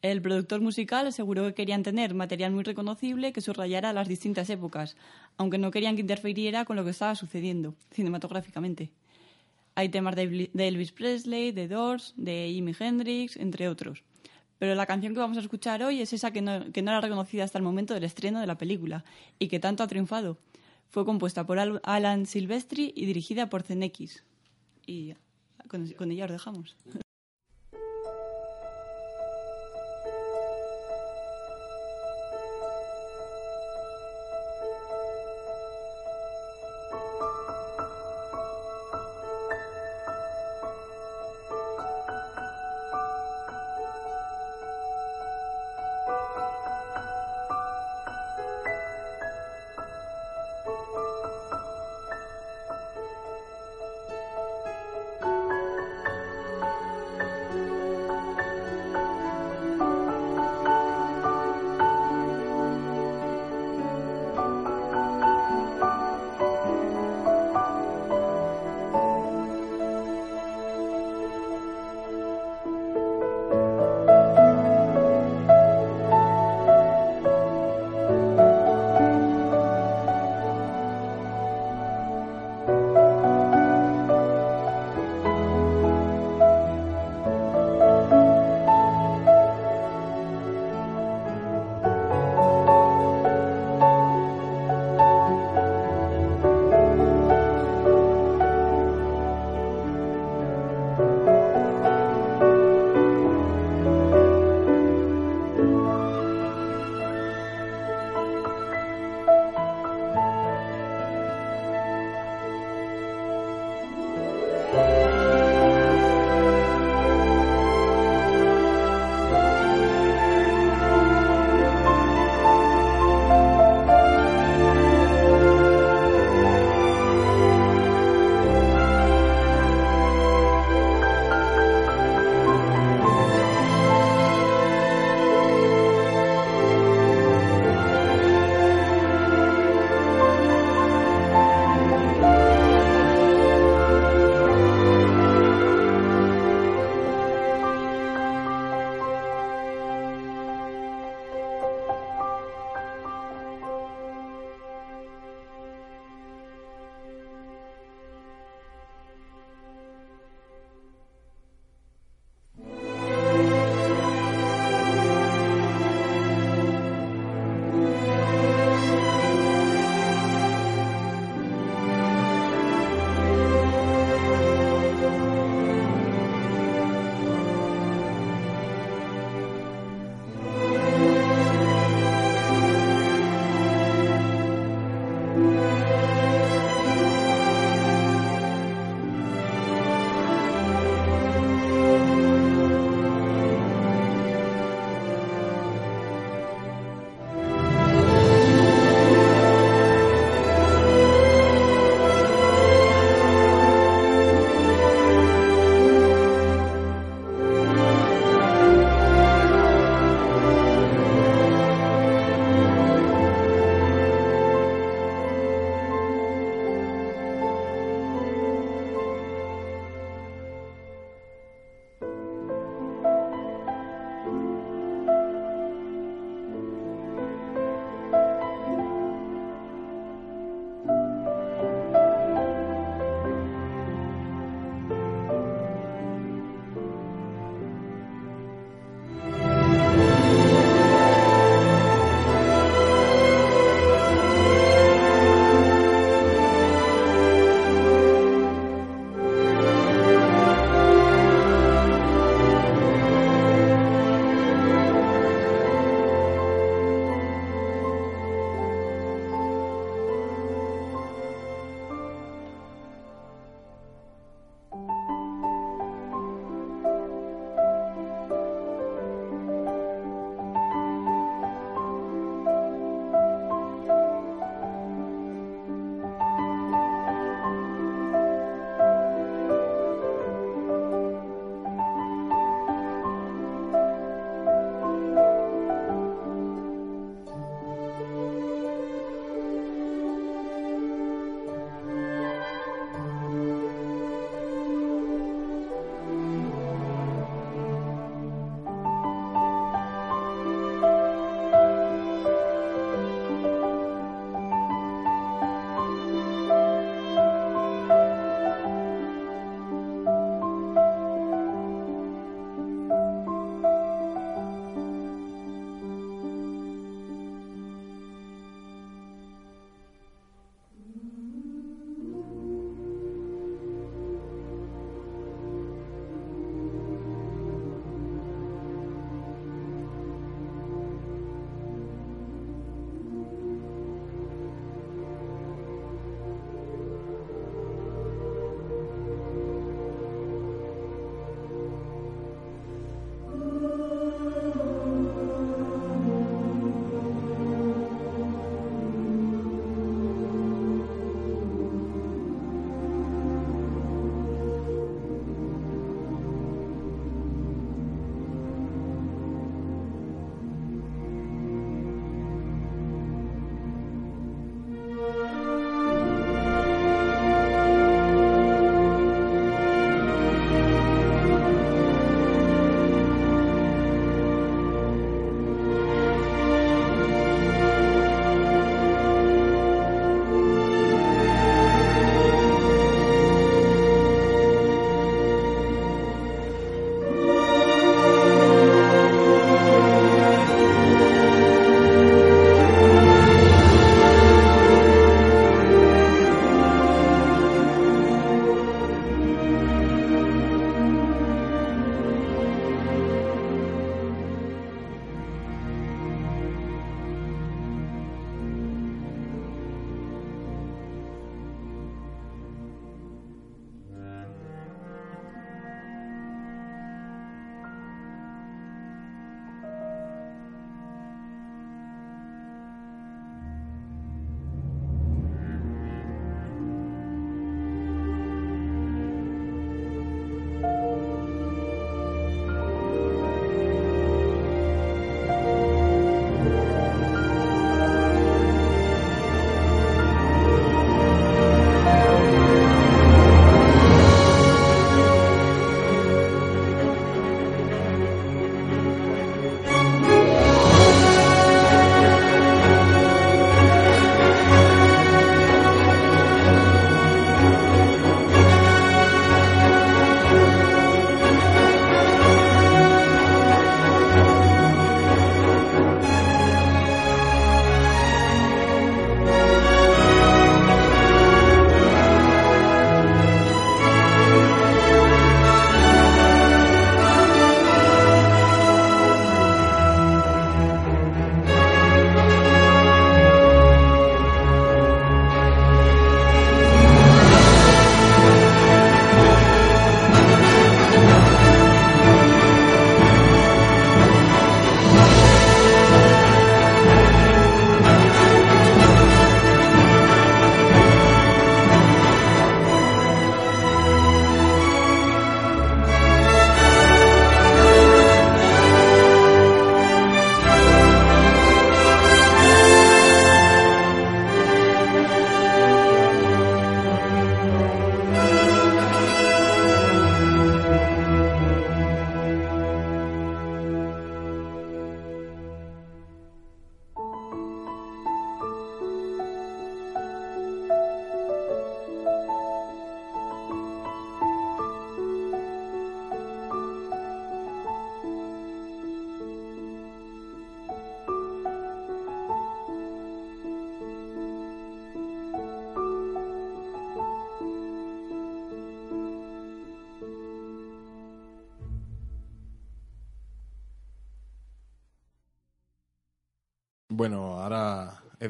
El 0.00 0.22
productor 0.22 0.60
musical 0.60 1.08
aseguró 1.08 1.44
que 1.44 1.54
querían 1.54 1.82
tener 1.82 2.14
material 2.14 2.52
muy 2.52 2.62
reconocible 2.62 3.32
que 3.32 3.40
subrayara 3.40 3.92
las 3.92 4.06
distintas 4.06 4.48
épocas, 4.48 4.96
aunque 5.38 5.58
no 5.58 5.72
querían 5.72 5.96
que 5.96 6.02
interfiriera 6.02 6.64
con 6.64 6.76
lo 6.76 6.84
que 6.84 6.90
estaba 6.90 7.16
sucediendo 7.16 7.74
cinematográficamente. 7.90 8.92
Hay 9.74 9.88
temas 9.88 10.14
de 10.14 10.48
Elvis 10.54 10.92
Presley, 10.92 11.50
de 11.50 11.66
Doors, 11.66 12.14
de 12.16 12.48
Jimi 12.52 12.76
Hendrix, 12.78 13.38
entre 13.38 13.66
otros. 13.66 14.04
Pero 14.60 14.76
la 14.76 14.86
canción 14.86 15.14
que 15.14 15.18
vamos 15.18 15.36
a 15.36 15.40
escuchar 15.40 15.82
hoy 15.82 16.00
es 16.00 16.12
esa 16.12 16.30
que 16.30 16.42
no, 16.42 16.70
que 16.70 16.82
no 16.82 16.92
era 16.92 17.00
reconocida 17.00 17.42
hasta 17.42 17.58
el 17.58 17.64
momento 17.64 17.92
del 17.92 18.04
estreno 18.04 18.38
de 18.38 18.46
la 18.46 18.56
película 18.56 19.04
y 19.40 19.48
que 19.48 19.58
tanto 19.58 19.82
ha 19.82 19.88
triunfado. 19.88 20.38
Fue 20.92 21.04
compuesta 21.06 21.46
por 21.46 21.58
Al- 21.58 21.80
Alan 21.84 22.26
Silvestri 22.26 22.92
y 22.94 23.06
dirigida 23.06 23.48
por 23.48 23.62
Zemeckis. 23.62 24.22
Y 24.86 25.14
con, 25.68 25.88
con 25.92 26.10
ella 26.12 26.26
os 26.26 26.30
dejamos. 26.30 26.76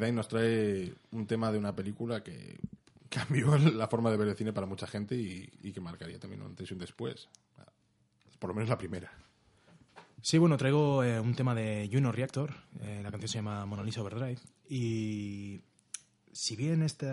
Edain 0.03 0.14
nos 0.14 0.28
trae 0.28 0.94
un 1.12 1.26
tema 1.26 1.50
de 1.53 1.59
una 1.59 1.74
película 1.74 2.22
que 2.22 2.59
cambió 3.09 3.57
la 3.59 3.88
forma 3.88 4.11
de 4.11 4.16
ver 4.16 4.28
el 4.28 4.36
cine 4.36 4.53
para 4.53 4.66
mucha 4.66 4.86
gente 4.86 5.14
y, 5.14 5.48
y 5.62 5.72
que 5.72 5.80
marcaría 5.80 6.18
también 6.18 6.42
un 6.42 6.48
antes 6.48 6.70
y 6.70 6.74
un 6.74 6.80
después. 6.80 7.28
Por 8.38 8.48
lo 8.50 8.55
menos 8.55 8.68
la 8.68 8.78
primera. 8.78 9.11
Sí, 10.20 10.38
bueno, 10.38 10.57
traigo 10.57 11.03
eh, 11.05 11.18
un 11.20 11.34
tema 11.34 11.55
de 11.55 11.88
Juno 11.92 12.12
Reactor. 12.12 12.53
eh, 12.80 13.00
la 13.03 13.11
canción 13.11 13.28
se 13.28 13.38
llama 13.38 13.64
Mona 13.66 13.82
Lisa 13.84 14.03
Overdrive. 14.03 14.40
Y 14.68 15.61
si 16.32 16.57
bien 16.57 16.82
este 16.82 17.07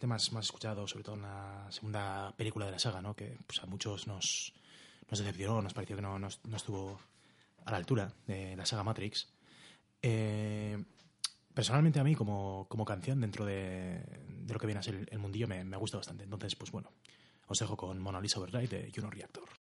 tema 0.00 0.16
es 0.16 0.32
más 0.32 0.44
escuchado, 0.46 0.86
sobre 0.88 1.04
todo 1.04 1.16
en 1.16 1.22
la 1.22 1.66
segunda 1.70 2.32
película 2.36 2.66
de 2.66 2.72
la 2.72 2.78
saga, 2.78 3.00
¿no? 3.02 3.14
que 3.14 3.36
pues, 3.46 3.62
a 3.62 3.66
muchos 3.66 4.06
nos, 4.06 4.52
nos 5.10 5.18
decepcionó, 5.18 5.60
nos 5.62 5.74
pareció 5.74 5.96
que 5.96 6.02
no, 6.02 6.18
no- 6.18 6.28
no 6.48 6.56
estuvo 6.56 7.00
a 7.64 7.70
la 7.70 7.76
altura 7.76 8.12
de 8.26 8.56
la 8.56 8.64
saga 8.66 8.82
Matrix, 8.84 9.28
eh, 10.00 10.82
personalmente 11.54 12.00
a 12.00 12.04
mí 12.04 12.14
como, 12.14 12.66
como 12.68 12.84
canción 12.84 13.20
dentro 13.20 13.44
de, 13.44 14.02
de 14.28 14.52
lo 14.52 14.58
que 14.58 14.66
viene 14.66 14.80
a 14.80 14.82
ser 14.82 15.06
el, 15.10 15.18
mundillo 15.18 15.48
me, 15.48 15.64
me 15.64 15.76
gusta 15.76 15.96
bastante. 15.96 16.24
Entonces, 16.24 16.56
pues 16.56 16.70
bueno, 16.70 16.90
os 17.46 17.58
dejo 17.58 17.76
con 17.76 18.00
Mona 18.00 18.20
Lisa 18.20 18.40
Overdrive 18.40 18.68
de 18.68 18.92
Juno 18.94 19.10
Reactor. 19.10 19.61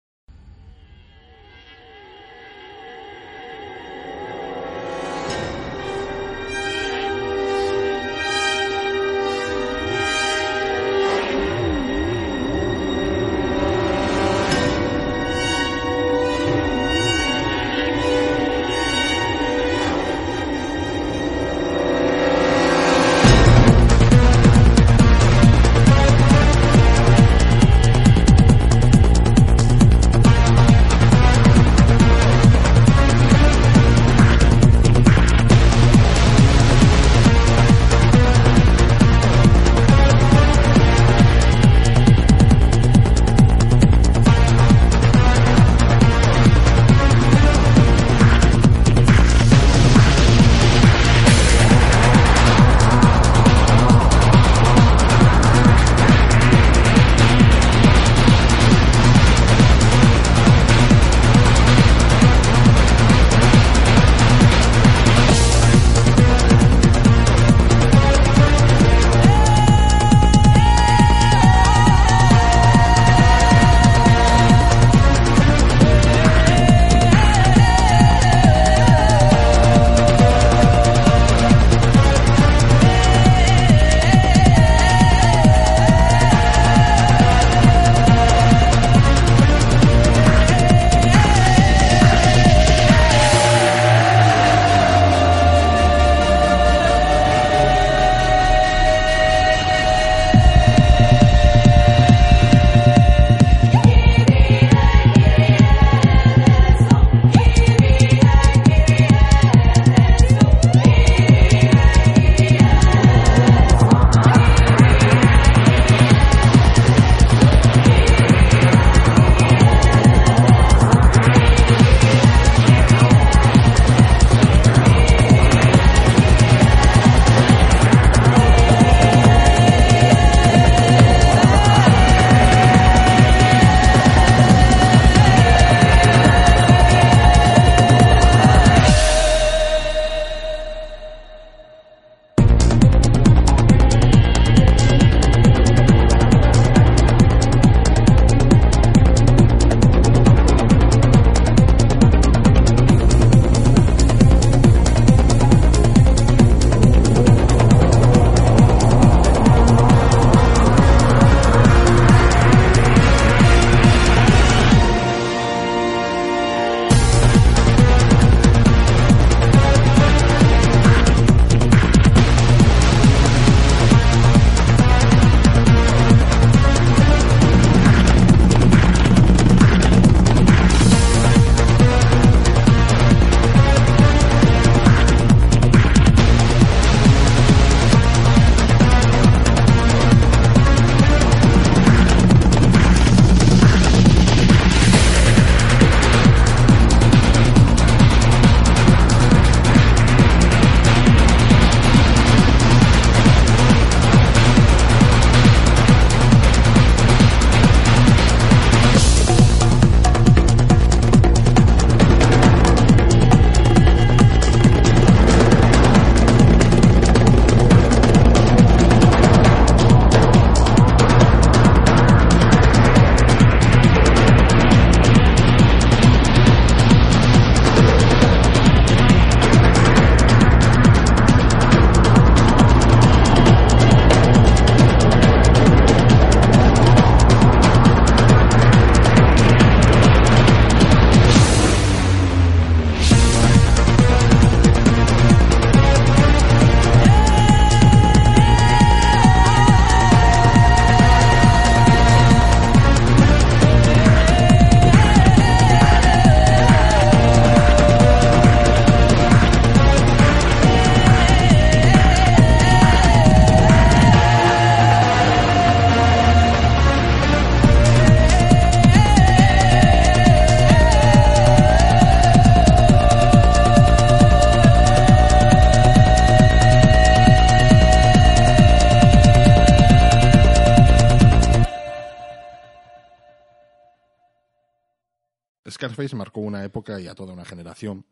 Época 286.68 287.00
y 287.00 287.08
a 287.08 287.14
toda 287.14 287.32
una 287.32 287.44
generación. 287.44 288.04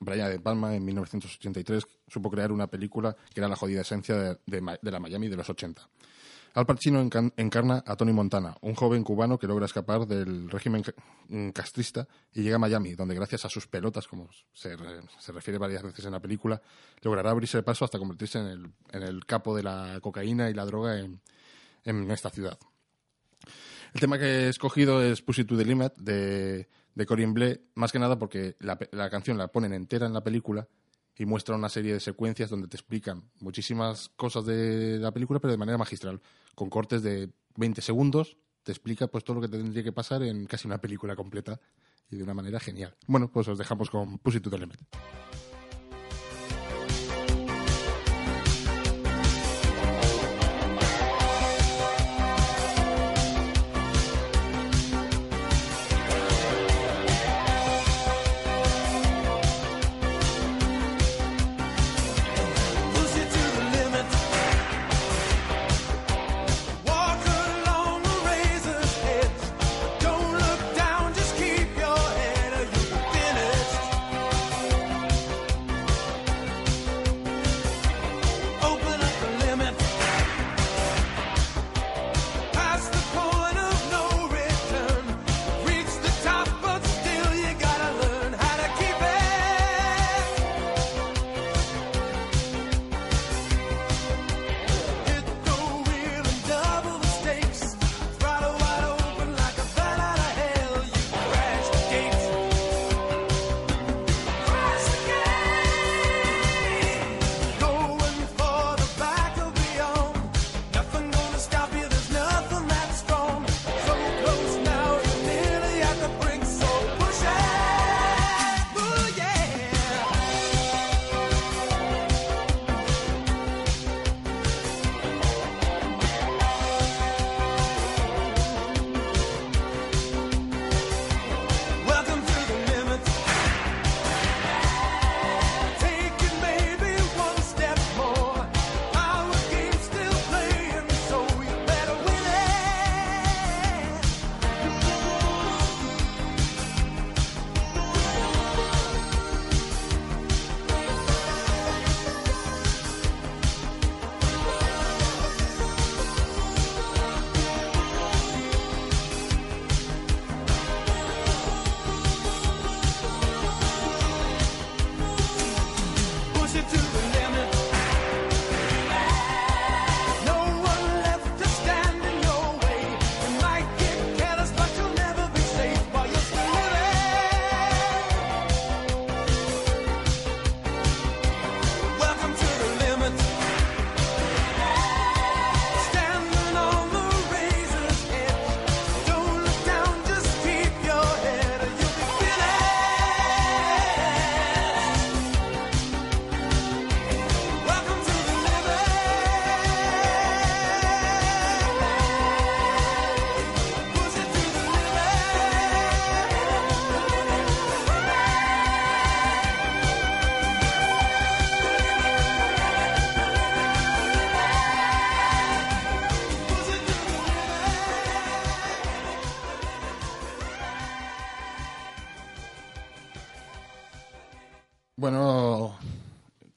Brian 0.00 0.30
De 0.30 0.40
Palma, 0.40 0.74
en 0.74 0.84
1983, 0.84 1.84
supo 2.08 2.30
crear 2.30 2.50
una 2.50 2.66
película 2.66 3.14
que 3.32 3.40
era 3.40 3.48
la 3.48 3.54
jodida 3.56 3.82
esencia 3.82 4.16
de, 4.16 4.38
de 4.46 4.78
de 4.82 4.90
la 4.90 4.98
Miami 4.98 5.28
de 5.28 5.36
los 5.36 5.48
80. 5.48 5.88
Al 6.54 6.66
Pacino 6.66 7.00
encarna 7.36 7.82
a 7.84 7.96
Tony 7.96 8.12
Montana, 8.12 8.56
un 8.60 8.76
joven 8.76 9.02
cubano 9.02 9.38
que 9.38 9.48
logra 9.48 9.66
escapar 9.66 10.06
del 10.06 10.48
régimen 10.48 10.84
mm, 11.28 11.48
castrista 11.50 12.06
y 12.32 12.42
llega 12.42 12.56
a 12.56 12.58
Miami, 12.60 12.94
donde 12.94 13.16
gracias 13.16 13.44
a 13.44 13.48
sus 13.48 13.66
pelotas, 13.66 14.06
como 14.06 14.28
se, 14.52 14.76
re- 14.76 15.00
se 15.18 15.32
refiere 15.32 15.58
varias 15.58 15.82
veces 15.82 16.04
en 16.04 16.12
la 16.12 16.20
película, 16.20 16.62
logrará 17.02 17.30
abrirse 17.30 17.60
paso 17.64 17.84
hasta 17.84 17.98
convertirse 17.98 18.38
en 18.38 18.46
el, 18.46 18.72
en 18.92 19.02
el 19.02 19.26
capo 19.26 19.56
de 19.56 19.64
la 19.64 19.98
cocaína 20.00 20.48
y 20.48 20.54
la 20.54 20.64
droga 20.64 21.00
en, 21.00 21.20
en 21.84 22.08
esta 22.12 22.30
ciudad. 22.30 22.56
El 23.92 24.00
tema 24.00 24.16
que 24.18 24.24
he 24.46 24.48
escogido 24.48 25.02
es 25.02 25.22
Pussy 25.22 25.44
to 25.44 25.56
the 25.56 25.64
Limit 25.64 25.94
de, 25.96 26.68
de 26.94 27.06
Corinne 27.06 27.32
Bleu, 27.32 27.60
más 27.74 27.92
que 27.92 27.98
nada 27.98 28.18
porque 28.18 28.56
la, 28.60 28.78
la 28.92 29.10
canción 29.10 29.38
la 29.38 29.48
ponen 29.48 29.72
entera 29.72 30.06
en 30.06 30.12
la 30.12 30.22
película 30.22 30.68
y 31.16 31.26
muestra 31.26 31.54
una 31.54 31.68
serie 31.68 31.92
de 31.92 32.00
secuencias 32.00 32.50
donde 32.50 32.68
te 32.68 32.76
explican 32.76 33.30
muchísimas 33.40 34.08
cosas 34.10 34.44
de 34.46 34.98
la 34.98 35.12
película, 35.12 35.40
pero 35.40 35.52
de 35.52 35.58
manera 35.58 35.78
magistral, 35.78 36.20
con 36.54 36.70
cortes 36.70 37.02
de 37.02 37.30
20 37.56 37.80
segundos, 37.82 38.36
te 38.62 38.72
explica 38.72 39.06
pues 39.06 39.24
todo 39.24 39.36
lo 39.36 39.42
que 39.42 39.48
tendría 39.48 39.84
que 39.84 39.92
pasar 39.92 40.22
en 40.22 40.46
casi 40.46 40.66
una 40.66 40.78
película 40.78 41.14
completa 41.14 41.60
y 42.10 42.16
de 42.16 42.22
una 42.22 42.34
manera 42.34 42.58
genial. 42.58 42.96
Bueno, 43.06 43.30
pues 43.30 43.46
os 43.48 43.58
dejamos 43.58 43.90
con 43.90 44.18
Pussy 44.18 44.40
to 44.40 44.50
the 44.50 44.58
Limit. 44.58 44.80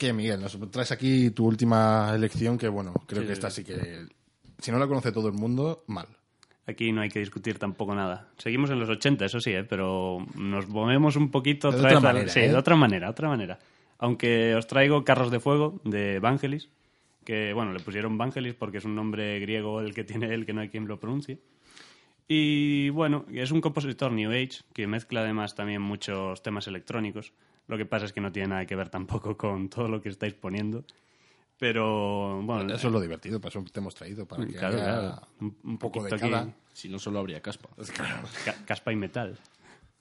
¿Qué, 0.08 0.14
Miguel? 0.14 0.40
Nos 0.40 0.58
traes 0.72 0.92
aquí 0.92 1.32
tu 1.32 1.46
última 1.46 2.12
elección 2.16 2.58
que, 2.58 2.70
bueno, 2.70 2.94
creo 3.06 3.22
Sí, 3.22 3.28
que 3.28 3.34
esta 3.34 3.50
sí. 3.50 3.64
que... 3.64 4.06
Si 4.60 4.72
no 4.72 4.80
la 4.80 4.88
conoce 4.88 5.12
todo 5.12 5.28
el 5.28 5.34
mundo, 5.34 5.84
mal. 5.88 6.08
Aquí 6.66 6.92
no 6.92 7.02
hay 7.02 7.10
que 7.10 7.20
discutir 7.20 7.60
tampoco 7.60 7.94
nada. 7.94 8.30
Seguimos 8.38 8.70
en 8.70 8.80
los 8.80 8.90
80, 8.90 9.26
eso 9.26 9.40
sí, 9.40 9.52
¿eh? 9.52 9.64
pero 9.64 10.26
nos 10.36 10.68
movemos 10.68 11.16
un 11.16 11.30
poquito 11.30 11.72
De 11.72 11.78
otra 11.78 12.00
manera, 12.00 12.30
sí, 12.30 12.40
¿eh? 12.40 12.48
de 12.50 12.56
otra 12.56 12.76
manera, 12.76 13.10
otra 13.10 13.28
manera. 13.28 13.60
Aunque 14.00 14.56
os 14.56 14.66
traigo 14.68 15.04
Carros 15.04 15.30
de 15.32 15.40
Fuego 15.40 15.80
de 15.84 16.20
Vangelis, 16.20 16.70
que 17.24 17.54
bueno, 17.54 17.74
le 17.74 17.80
pusieron 17.80 18.18
Vangelis 18.18 18.54
porque 18.56 18.78
es 18.78 18.86
un 18.86 18.96
nombre 18.96 19.40
griego 19.40 19.82
el 19.82 19.94
que 19.94 20.04
tiene 20.04 20.34
él, 20.34 20.46
que 20.46 20.54
no 20.54 20.62
hay 20.62 20.70
quien 20.70 20.88
lo 20.88 21.00
pronuncie. 21.00 21.40
Y 22.28 22.90
bueno, 22.90 23.26
es 23.34 23.52
un 23.52 23.62
compositor 23.62 24.12
New 24.12 24.32
Age 24.32 24.64
que 24.74 24.88
mezcla 24.88 25.22
además 25.22 25.56
también 25.56 25.82
muchos 25.82 26.42
temas 26.44 26.68
electrónicos. 26.68 27.34
Lo 27.68 27.78
que 27.78 27.86
pasa 27.86 28.06
es 28.06 28.14
que 28.14 28.22
no 28.22 28.32
tiene 28.32 28.50
nada 28.50 28.66
que 28.66 28.76
ver 28.76 28.90
tampoco 28.90 29.36
con 29.38 29.70
todo 29.70 29.88
lo 29.88 30.02
que 30.02 30.10
estáis 30.10 30.34
poniendo. 30.34 30.86
Pero 31.60 32.40
bueno, 32.44 32.74
Eso 32.76 32.88
es 32.88 32.94
lo 32.94 33.02
divertido, 33.02 33.40
para 33.42 33.50
eso 33.50 33.64
te 33.72 33.80
hemos 33.80 33.96
traído, 33.96 34.28
para 34.28 34.46
que 34.46 34.54
claro, 34.54 34.76
haya 34.76 34.86
claro. 34.86 35.28
Un, 35.40 35.58
un 35.64 35.78
poco 35.80 36.04
de 36.04 36.10
cada. 36.12 36.42
aquí. 36.44 36.52
Si 36.74 36.88
no, 36.90 37.00
solo 37.00 37.20
habría 37.20 37.42
caspa. 37.42 37.70
Ca- 38.46 38.56
Caspa 38.66 38.92
y 38.94 38.96
metal. 38.96 39.38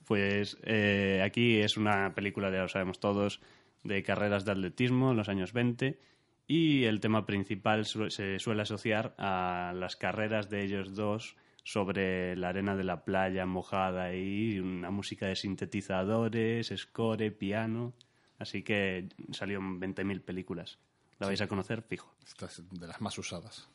Pues 0.05 0.57
eh, 0.63 1.21
aquí 1.25 1.57
es 1.59 1.75
una 1.75 2.13
película, 2.13 2.51
ya 2.51 2.61
lo 2.61 2.67
sabemos 2.67 2.99
todos, 2.99 3.41
de 3.83 4.03
carreras 4.03 4.45
de 4.45 4.51
atletismo 4.51 5.11
en 5.11 5.17
los 5.17 5.29
años 5.29 5.51
20 5.51 5.99
y 6.47 6.83
el 6.85 6.99
tema 6.99 7.25
principal 7.25 7.85
su- 7.85 8.09
se 8.11 8.37
suele 8.39 8.61
asociar 8.61 9.15
a 9.17 9.73
las 9.75 9.95
carreras 9.95 10.49
de 10.49 10.63
ellos 10.63 10.95
dos 10.95 11.35
sobre 11.67 12.37
la 12.37 12.47
arena 12.47 12.77
de 12.77 12.85
la 12.85 13.03
playa 13.03 13.45
mojada 13.45 14.15
y 14.15 14.57
una 14.57 14.89
música 14.89 15.25
de 15.25 15.35
sintetizadores, 15.35 16.71
score, 16.73 17.29
piano. 17.37 17.93
Así 18.39 18.63
que 18.63 19.09
salió 19.33 19.59
en 19.59 19.81
20.000 19.81 20.21
películas. 20.21 20.79
La 21.19 21.27
vais 21.27 21.41
a 21.41 21.47
conocer 21.47 21.81
fijo. 21.81 22.15
Esta 22.25 22.45
es 22.45 22.63
de 22.71 22.87
las 22.87 23.01
más 23.01 23.17
usadas. 23.17 23.67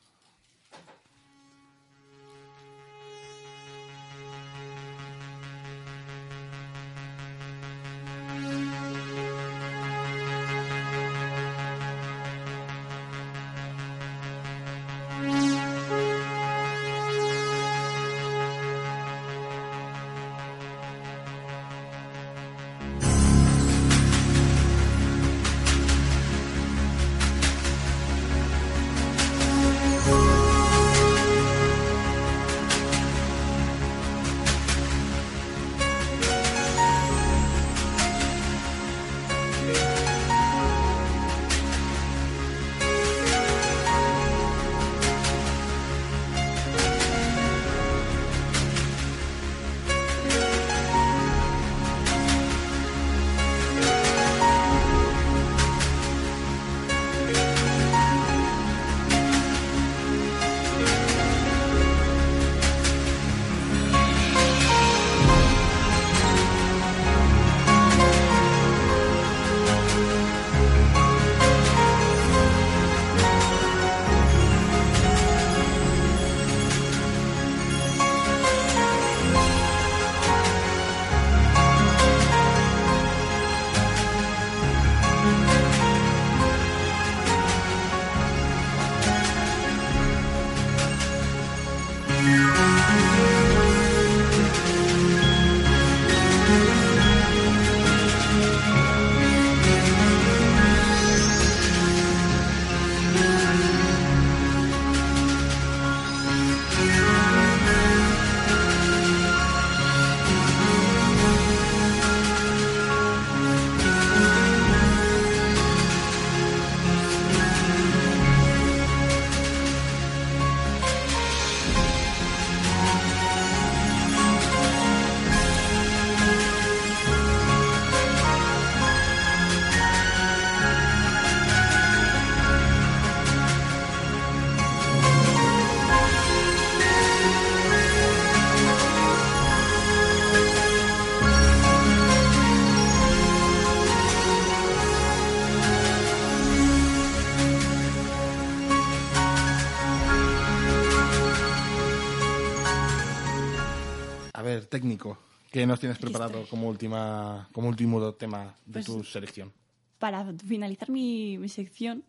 Técnico, 154.83 155.17
¿qué 155.49 155.65
nos 155.65 155.79
tienes 155.79 155.97
preparado 155.97 156.45
como 156.49 156.67
última 156.67 157.47
como 157.53 157.69
último 157.69 158.13
tema 158.15 158.53
de 158.65 158.73
Pues- 158.73 158.85
tu 158.85 159.03
selección? 159.03 159.51
Para 159.97 160.25
finalizar 160.45 160.89
mi, 160.89 161.37
mi 161.37 161.47
sección, 161.47 162.03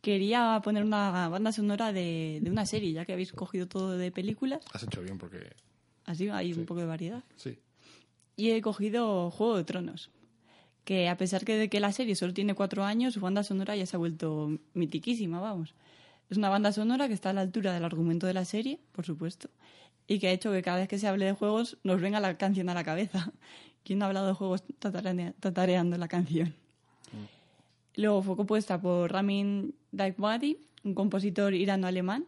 quería 0.00 0.58
poner 0.64 0.82
una 0.84 1.28
banda 1.28 1.52
sonora 1.52 1.92
de, 1.92 2.38
de 2.42 2.50
una 2.50 2.64
serie, 2.64 2.92
ya 2.92 3.04
que 3.04 3.12
habéis 3.12 3.32
cogido 3.32 3.68
todo 3.68 3.98
de 3.98 4.10
películas, 4.10 4.60
Has 4.72 4.82
hecho 4.84 5.02
bien 5.02 5.18
porque 5.18 5.52
así 6.06 6.30
hay 6.30 6.54
un 6.54 6.64
poco 6.64 6.80
de 6.80 6.86
variedad. 6.86 7.22
sí. 7.36 7.58
Y 8.36 8.52
he 8.52 8.62
cogido 8.62 9.30
Juego 9.32 9.56
de 9.56 9.64
Tronos, 9.64 10.10
que 10.84 11.08
a 11.10 11.16
pesar 11.18 11.44
que 11.44 11.56
de 11.56 11.68
que 11.68 11.80
la 11.80 11.92
serie 11.92 12.14
solo 12.14 12.32
tiene 12.32 12.54
cuatro 12.54 12.84
años, 12.84 13.12
su 13.14 13.20
banda 13.20 13.42
sonora 13.42 13.74
ya 13.76 13.84
se 13.84 13.96
ha 13.96 13.98
vuelto 13.98 14.56
mitiquísima, 14.74 15.40
vamos. 15.40 15.74
Es 16.30 16.38
una 16.38 16.48
banda 16.48 16.70
sonora 16.72 17.08
que 17.08 17.14
está 17.14 17.30
a 17.30 17.32
la 17.32 17.40
altura 17.42 17.74
del 17.74 17.84
argumento 17.84 18.26
de 18.28 18.34
la 18.34 18.44
serie, 18.44 18.78
por 18.92 19.04
supuesto, 19.04 19.50
y 20.08 20.18
que 20.18 20.28
ha 20.28 20.32
hecho 20.32 20.50
que 20.50 20.62
cada 20.62 20.78
vez 20.78 20.88
que 20.88 20.98
se 20.98 21.06
hable 21.06 21.26
de 21.26 21.34
juegos 21.34 21.78
nos 21.84 22.00
venga 22.00 22.18
la 22.18 22.36
canción 22.38 22.68
a 22.70 22.74
la 22.74 22.82
cabeza. 22.82 23.30
¿Quién 23.84 24.00
no 24.00 24.06
ha 24.06 24.08
hablado 24.08 24.26
de 24.26 24.32
juegos 24.32 24.64
tatareando 24.80 25.96
la 25.98 26.08
canción? 26.08 26.54
Luego 27.94 28.22
fue 28.22 28.36
compuesta 28.36 28.80
por 28.80 29.12
Ramin 29.12 29.74
Djawadi, 29.92 30.58
un 30.84 30.94
compositor 30.94 31.54
irano-alemán, 31.54 32.26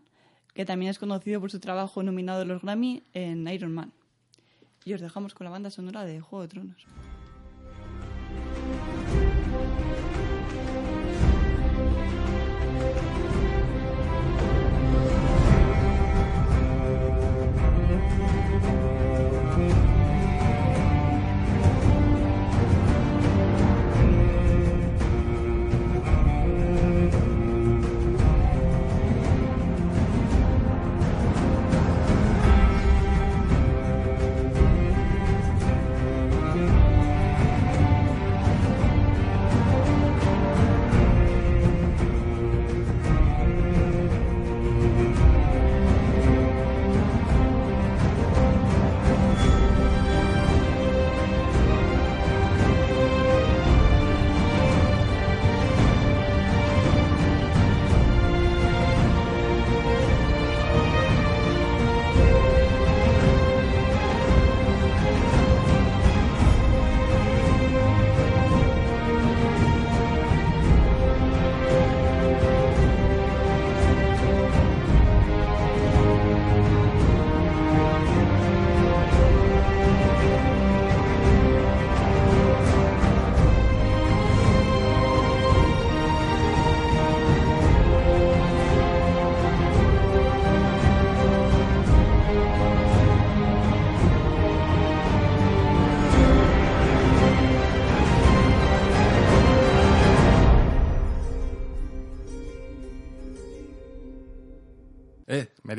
que 0.54 0.64
también 0.64 0.90
es 0.90 0.98
conocido 0.98 1.40
por 1.40 1.50
su 1.50 1.60
trabajo 1.60 2.02
nominado 2.02 2.42
a 2.42 2.44
los 2.44 2.62
Grammy 2.62 3.02
en 3.14 3.46
Iron 3.48 3.72
Man. 3.72 3.92
Y 4.84 4.94
os 4.94 5.00
dejamos 5.00 5.34
con 5.34 5.44
la 5.44 5.50
banda 5.50 5.70
sonora 5.70 6.04
de 6.04 6.20
Juego 6.20 6.42
de 6.42 6.48
Tronos. 6.48 6.86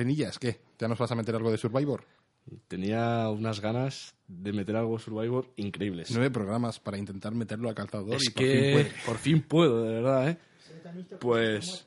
Merenillas, 0.01 0.39
¿qué? 0.39 0.59
¿Ya 0.79 0.87
nos 0.87 0.97
vas 0.97 1.11
a 1.11 1.15
meter 1.15 1.35
algo 1.35 1.51
de 1.51 1.59
Survivor? 1.59 2.05
Tenía 2.67 3.29
unas 3.29 3.59
ganas 3.59 4.15
de 4.27 4.51
meter 4.51 4.75
algo 4.75 4.97
de 4.97 5.03
Survivor 5.03 5.45
increíbles. 5.57 6.09
Nueve 6.09 6.31
programas 6.31 6.79
para 6.79 6.97
intentar 6.97 7.35
meterlo 7.35 7.69
a 7.69 7.75
calzador 7.75 8.15
es 8.15 8.25
y 8.25 8.31
por 8.31 8.41
fin 8.41 8.51
que 8.51 8.71
puede. 8.73 8.91
por 9.05 9.17
fin 9.19 9.41
puedo, 9.43 9.83
de 9.83 9.93
verdad, 9.93 10.29
¿eh? 10.29 10.37
Pues 11.19 11.85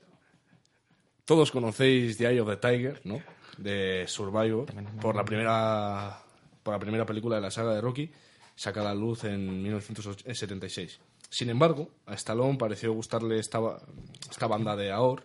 todos 1.24 1.50
conocéis 1.50 2.16
The 2.16 2.28
Eye 2.28 2.40
of 2.40 2.48
the 2.48 2.56
Tiger, 2.56 3.00
¿no? 3.02 3.20
De 3.58 4.04
Survivor, 4.06 4.66
por 5.00 5.16
la 5.16 5.24
primera 5.24 6.20
por 6.62 6.74
la 6.74 6.78
primera 6.78 7.04
película 7.04 7.34
de 7.34 7.42
la 7.42 7.50
saga 7.50 7.74
de 7.74 7.80
Rocky, 7.80 8.12
saca 8.54 8.80
a 8.82 8.84
la 8.84 8.94
luz 8.94 9.24
en 9.24 9.60
1976. 9.60 11.00
Sin 11.30 11.50
embargo, 11.50 11.90
a 12.06 12.14
Stallone 12.14 12.58
pareció 12.58 12.92
gustarle 12.92 13.40
esta, 13.40 13.58
esta 14.30 14.46
banda 14.46 14.76
de 14.76 14.92
Aor, 14.92 15.24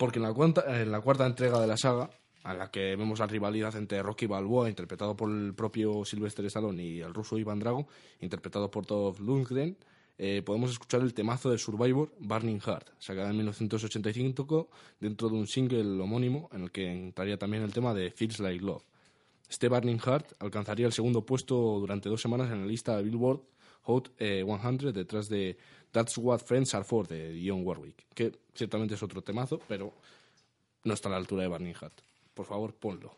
porque 0.00 0.18
en 0.18 0.22
la, 0.22 0.32
cuarta, 0.32 0.80
en 0.80 0.90
la 0.90 1.02
cuarta 1.02 1.26
entrega 1.26 1.60
de 1.60 1.66
la 1.66 1.76
saga, 1.76 2.08
a 2.44 2.54
la 2.54 2.70
que 2.70 2.96
vemos 2.96 3.18
la 3.18 3.26
rivalidad 3.26 3.76
entre 3.76 4.02
Rocky 4.02 4.24
Balboa, 4.24 4.70
interpretado 4.70 5.14
por 5.14 5.30
el 5.30 5.52
propio 5.52 6.06
Sylvester 6.06 6.42
Stallone, 6.46 6.82
y 6.82 7.00
el 7.02 7.12
ruso 7.12 7.36
Iván 7.36 7.58
Drago, 7.58 7.86
interpretado 8.20 8.70
por 8.70 8.86
Dolph 8.86 9.20
Lundgren, 9.20 9.76
eh, 10.16 10.40
podemos 10.42 10.70
escuchar 10.70 11.02
el 11.02 11.12
temazo 11.12 11.50
de 11.50 11.58
Survivor, 11.58 12.14
Burning 12.18 12.60
Heart, 12.60 12.88
sacada 12.98 13.28
en 13.28 13.36
1985 13.36 14.70
dentro 15.00 15.28
de 15.28 15.34
un 15.34 15.46
single 15.46 16.00
homónimo 16.00 16.48
en 16.54 16.62
el 16.62 16.70
que 16.70 16.90
entraría 16.90 17.36
también 17.36 17.62
el 17.62 17.74
tema 17.74 17.92
de 17.92 18.10
Feels 18.10 18.40
Like 18.40 18.64
Love. 18.64 18.82
Este 19.50 19.68
Burning 19.68 19.98
Heart 19.98 20.32
alcanzaría 20.38 20.86
el 20.86 20.94
segundo 20.94 21.26
puesto 21.26 21.78
durante 21.78 22.08
dos 22.08 22.22
semanas 22.22 22.50
en 22.50 22.62
la 22.62 22.66
lista 22.66 22.96
de 22.96 23.02
Billboard 23.02 23.42
Hot 23.90 24.10
eh, 24.18 24.44
100 24.44 24.92
detrás 24.92 25.28
de 25.28 25.56
That's 25.92 26.16
What 26.18 26.40
Friends 26.40 26.74
Are 26.74 26.84
For 26.84 27.06
de 27.06 27.32
Dionne 27.32 27.62
Warwick, 27.62 28.06
que 28.14 28.32
ciertamente 28.54 28.94
es 28.94 29.02
otro 29.02 29.22
temazo, 29.22 29.60
pero 29.68 29.92
no 30.84 30.94
está 30.94 31.08
a 31.08 31.12
la 31.12 31.18
altura 31.18 31.42
de 31.42 31.48
Burning 31.48 31.74
Heart. 31.74 32.00
Por 32.34 32.46
favor, 32.46 32.72
ponlo. 32.72 33.12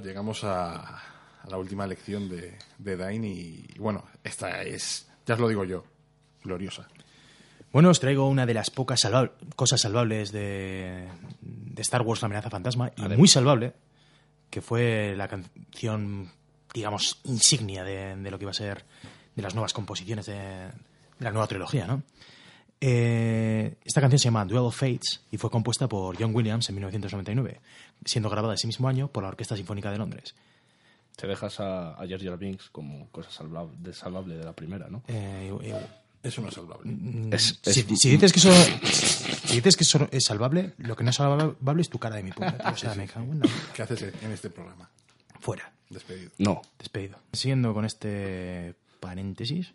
Bueno, 0.00 0.08
llegamos 0.12 0.44
a, 0.44 0.96
a 1.42 1.50
la 1.50 1.58
última 1.58 1.86
lección 1.86 2.26
de, 2.30 2.56
de 2.78 2.96
Dain 2.96 3.22
y, 3.22 3.66
bueno, 3.78 4.02
esta 4.24 4.62
es, 4.62 5.06
ya 5.26 5.34
os 5.34 5.40
lo 5.40 5.46
digo 5.46 5.64
yo, 5.66 5.84
gloriosa. 6.42 6.88
Bueno, 7.70 7.90
os 7.90 8.00
traigo 8.00 8.26
una 8.26 8.46
de 8.46 8.54
las 8.54 8.70
pocas 8.70 9.00
salva- 9.00 9.32
cosas 9.56 9.82
salvables 9.82 10.32
de, 10.32 11.06
de 11.42 11.82
Star 11.82 12.00
Wars, 12.00 12.22
la 12.22 12.26
amenaza 12.26 12.48
fantasma, 12.48 12.90
y 12.96 13.02
muy 13.18 13.28
salvable, 13.28 13.74
que 14.48 14.62
fue 14.62 15.14
la 15.16 15.28
canción, 15.28 16.30
digamos, 16.72 17.20
insignia 17.24 17.84
de, 17.84 18.16
de 18.16 18.30
lo 18.30 18.38
que 18.38 18.44
iba 18.44 18.52
a 18.52 18.54
ser 18.54 18.86
de 19.36 19.42
las 19.42 19.54
nuevas 19.54 19.74
composiciones 19.74 20.24
de, 20.24 20.32
de 20.34 20.70
la 21.18 21.30
nueva 21.30 21.46
trilogía, 21.46 21.86
¿no? 21.86 22.02
Eh, 22.82 23.74
esta 23.84 24.00
canción 24.00 24.18
se 24.18 24.24
llama 24.24 24.44
Duel 24.46 24.64
of 24.64 24.74
Fates 24.76 25.20
y 25.30 25.36
fue 25.36 25.50
compuesta 25.50 25.86
por 25.88 26.18
John 26.18 26.34
Williams 26.34 26.68
en 26.70 26.76
1999, 26.76 27.60
siendo 28.04 28.30
grabada 28.30 28.54
ese 28.54 28.66
mismo 28.66 28.88
año 28.88 29.08
por 29.08 29.22
la 29.22 29.28
Orquesta 29.28 29.56
Sinfónica 29.56 29.90
de 29.90 29.98
Londres. 29.98 30.34
Te 31.16 31.26
dejas 31.26 31.60
a, 31.60 31.92
a 32.00 32.04
Binks 32.36 32.70
como 32.70 33.08
cosa 33.10 33.30
salvable, 33.30 33.76
de 33.78 33.92
salvable 33.92 34.36
de 34.36 34.44
la 34.44 34.54
primera, 34.54 34.88
¿no? 34.88 35.02
Eh, 35.08 35.52
eh, 35.62 35.74
Eso 36.22 36.40
no 36.40 36.48
es 36.48 36.54
salvable. 36.54 36.94
Es- 37.32 37.58
si, 37.62 37.80
es- 37.80 38.00
si 38.00 38.10
dices 38.10 38.32
que 38.32 38.38
eso, 38.38 38.52
si 39.44 39.56
dices 39.56 39.76
que 39.76 39.84
eso 39.84 40.08
es 40.10 40.24
salvable, 40.24 40.72
lo 40.78 40.96
que 40.96 41.04
no 41.04 41.10
es 41.10 41.16
salvable 41.16 41.82
es 41.82 41.90
tu 41.90 41.98
cara 41.98 42.16
de 42.16 42.22
mi 42.22 42.32
puta. 42.32 42.56
tío. 42.56 42.72
O 42.72 42.76
sea, 42.76 42.94
me 42.94 43.06
cago 43.06 43.30
en 43.32 43.40
la- 43.40 43.48
¿Qué 43.74 43.82
haces 43.82 44.02
en 44.22 44.32
este 44.32 44.48
programa? 44.48 44.88
Fuera. 45.40 45.70
Despedido. 45.90 46.30
No. 46.38 46.62
Despedido. 46.78 47.18
Siguiendo 47.32 47.74
con 47.74 47.84
este 47.84 48.74
paréntesis. 49.00 49.72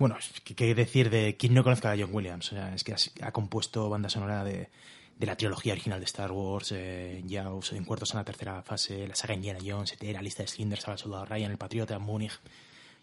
Bueno, 0.00 0.16
¿qué, 0.44 0.74
decir 0.74 1.10
de 1.10 1.36
quien 1.36 1.52
no 1.52 1.62
conozca 1.62 1.92
a 1.92 1.96
John 1.96 2.08
Williams? 2.10 2.52
O 2.52 2.54
sea, 2.56 2.74
es 2.74 2.84
que 2.84 2.94
ha, 3.20 3.32
compuesto 3.32 3.90
banda 3.90 4.08
sonora 4.08 4.42
de, 4.42 4.70
de 5.18 5.26
la 5.26 5.36
trilogía 5.36 5.74
original 5.74 6.00
de 6.00 6.06
Star 6.06 6.32
Wars, 6.32 6.72
eh, 6.74 7.22
Jaws, 7.28 7.72
en 7.74 7.84
cuartos 7.84 8.12
en 8.14 8.16
la 8.18 8.24
tercera 8.24 8.62
fase, 8.62 9.06
la 9.06 9.14
saga 9.14 9.34
Indiana 9.34 9.58
Jones, 9.62 9.92
etcétera, 9.92 10.22
lista 10.22 10.42
de 10.42 10.48
Slinders, 10.48 10.88
al 10.88 10.96
soldado 10.98 11.26
Ryan, 11.26 11.50
el 11.50 11.58
Patriota, 11.58 11.98
Múnich 11.98 12.32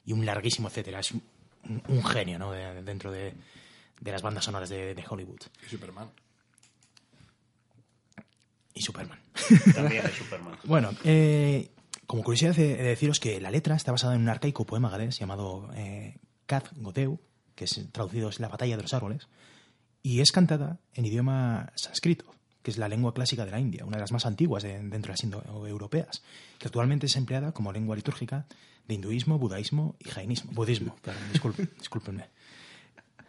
y 0.08 0.14
un 0.14 0.26
larguísimo 0.26 0.70
etcétera. 0.70 1.00
Es 1.02 1.12
un, 1.12 1.22
un 1.88 2.04
genio, 2.04 2.40
¿no? 2.40 2.52
De- 2.52 2.82
dentro 2.82 3.12
de, 3.12 3.36
de 4.02 4.12
las 4.12 4.24
bandas 4.24 4.46
sonoras 4.46 4.68
de, 4.70 4.96
de 4.96 5.04
Hollywood. 5.08 5.42
Y 5.68 5.70
Superman. 5.70 6.10
Y 8.74 8.82
Superman. 8.82 9.20
También 9.76 10.04
es 10.04 10.14
Superman. 10.16 10.58
Bueno, 10.64 10.90
eh, 11.04 11.70
como 12.08 12.24
curiosidad 12.24 12.58
he 12.58 12.76
de 12.76 12.84
deciros 12.84 13.20
que 13.20 13.40
la 13.40 13.52
letra 13.52 13.76
está 13.76 13.92
basada 13.92 14.16
en 14.16 14.22
un 14.22 14.30
arcaico 14.30 14.66
poema 14.66 14.90
galés 14.90 15.20
llamado 15.20 15.70
eh, 15.76 16.16
Kath 16.48 16.70
Goteu, 16.78 17.20
que 17.56 17.66
es 17.66 17.80
traducido 17.92 18.30
es 18.30 18.40
la 18.40 18.48
batalla 18.48 18.76
de 18.78 18.82
los 18.84 18.94
árboles, 18.96 19.28
y 20.02 20.22
es 20.22 20.32
cantada 20.32 20.80
en 20.96 21.06
idioma 21.06 21.72
sánscrito, 21.76 22.26
que 22.64 22.72
es 22.72 22.78
la 22.78 22.88
lengua 22.90 23.14
clásica 23.14 23.46
de 23.46 23.52
la 23.52 23.60
India, 23.60 23.86
una 23.86 23.98
de 23.98 24.02
las 24.02 24.12
más 24.12 24.26
antiguas 24.26 24.64
de- 24.64 24.80
dentro 24.80 25.10
de 25.10 25.14
las 25.14 25.24
indoeuropeas, 25.24 26.24
que 26.58 26.68
actualmente 26.68 27.06
es 27.06 27.16
empleada 27.16 27.52
como 27.52 27.72
lengua 27.72 27.96
litúrgica 27.96 28.46
de 28.88 28.96
hinduismo, 28.96 29.38
budaísmo 29.38 29.96
y 30.00 30.10
jainismo. 30.10 30.52
Budismo, 30.54 30.96
perdón, 31.04 31.24
disculpen, 31.32 31.70
discúlpenme. 31.78 32.26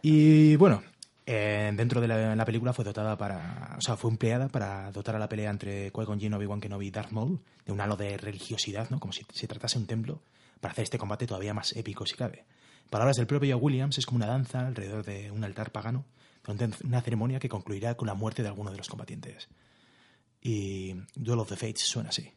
Y 0.01 0.55
bueno, 0.55 0.81
eh, 1.25 1.71
dentro 1.75 1.99
de 2.01 2.07
la, 2.07 2.35
la 2.35 2.45
película 2.45 2.71
fue 2.73 2.85
dotada 2.85 3.17
para, 3.17 3.75
o 3.77 3.81
sea, 3.81 3.97
fue 3.97 4.09
empleada 4.11 4.47
para 4.47 4.91
dotar 4.91 5.15
a 5.15 5.19
la 5.19 5.27
pelea 5.27 5.49
entre 5.49 5.91
Qui-Gon 5.91 6.19
Jinn, 6.19 6.33
Obi-Wan 6.33 6.61
Kenobi 6.61 6.87
y 6.87 6.91
Darth 6.91 7.11
Maul 7.11 7.39
de 7.65 7.71
un 7.73 7.81
halo 7.81 7.97
de 7.97 8.17
religiosidad, 8.17 8.89
¿no? 8.89 8.99
Como 8.99 9.11
si 9.13 9.25
se 9.33 9.47
tratase 9.47 9.77
de 9.77 9.81
un 9.83 9.87
templo, 9.87 10.21
para 10.61 10.71
hacer 10.71 10.83
este 10.83 10.97
combate 10.97 11.27
todavía 11.27 11.53
más 11.53 11.73
épico 11.75 12.05
si 12.05 12.15
cabe. 12.15 12.45
Palabras 12.89 13.17
del 13.17 13.27
propio 13.27 13.57
Williams 13.57 13.97
es 13.97 14.05
como 14.05 14.17
una 14.17 14.25
danza 14.25 14.65
alrededor 14.65 15.05
de 15.05 15.29
un 15.31 15.43
altar 15.43 15.71
pagano, 15.71 16.05
una 16.83 17.01
ceremonia 17.01 17.39
que 17.39 17.49
concluirá 17.49 17.95
con 17.95 18.07
la 18.07 18.15
muerte 18.15 18.41
de 18.41 18.47
alguno 18.47 18.71
de 18.71 18.77
los 18.77 18.89
combatientes. 18.89 19.47
Y 20.41 20.95
Duel 21.15 21.39
of 21.39 21.49
the 21.49 21.55
Fates 21.55 21.81
suena 21.81 22.09
así. 22.09 22.31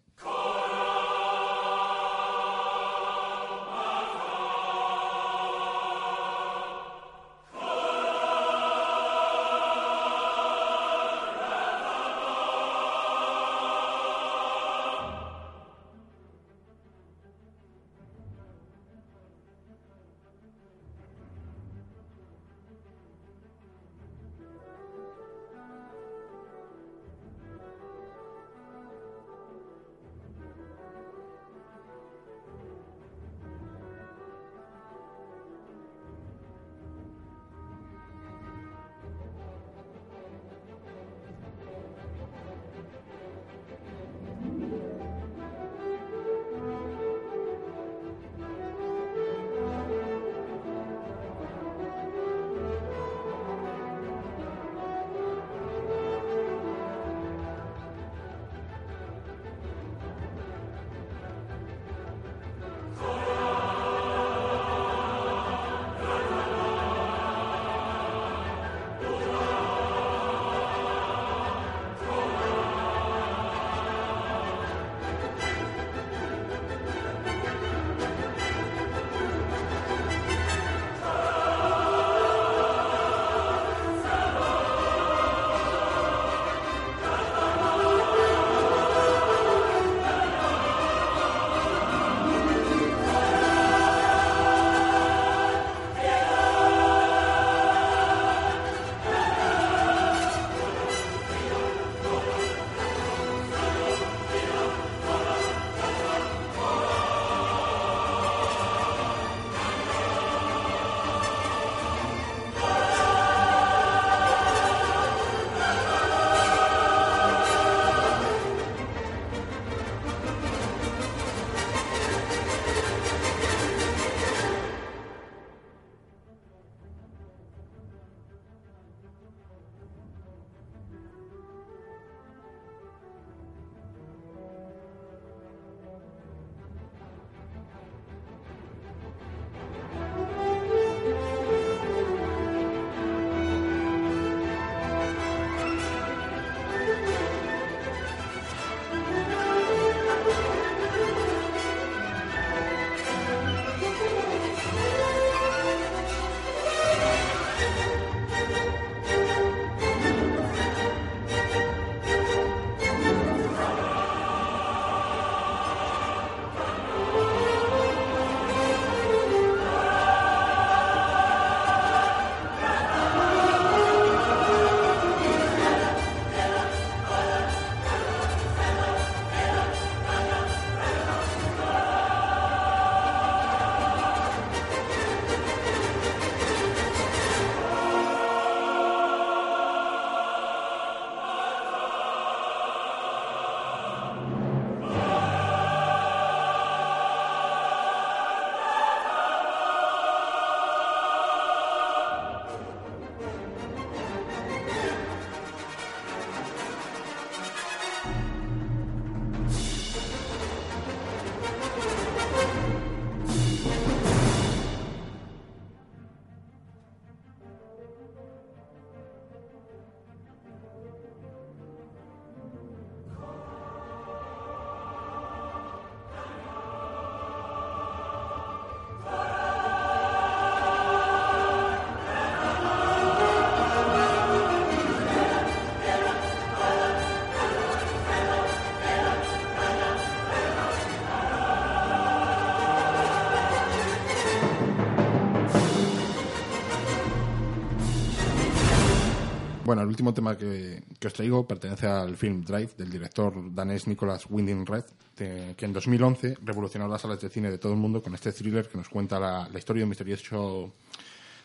Bueno, 249.73 249.85
el 249.85 249.89
último 249.89 250.12
tema 250.12 250.36
que, 250.36 250.82
os 251.03 251.15
traigo 251.15 251.49
pertenece 251.49 251.86
al 251.86 252.15
film 252.15 252.44
Drive 252.44 252.73
del 252.77 252.90
director 252.90 253.32
danés 253.55 253.86
Nicolas 253.86 254.27
Winding 254.28 254.66
Red, 254.66 254.85
que 255.16 255.65
en 255.65 255.73
2011 255.73 256.36
revolucionó 256.44 256.86
las 256.89 257.01
salas 257.01 257.23
de 257.23 257.31
cine 257.31 257.51
de 257.51 257.57
todo 257.57 257.73
el 257.73 257.78
mundo 257.78 258.03
con 258.03 258.15
este 258.15 258.35
thriller 258.35 258.69
que 258.69 258.77
nos 258.77 258.90
cuenta 258.90 259.19
la, 259.19 259.49
historia 259.57 259.81
de 259.81 259.85
un 259.85 259.89
misterioso 259.89 260.74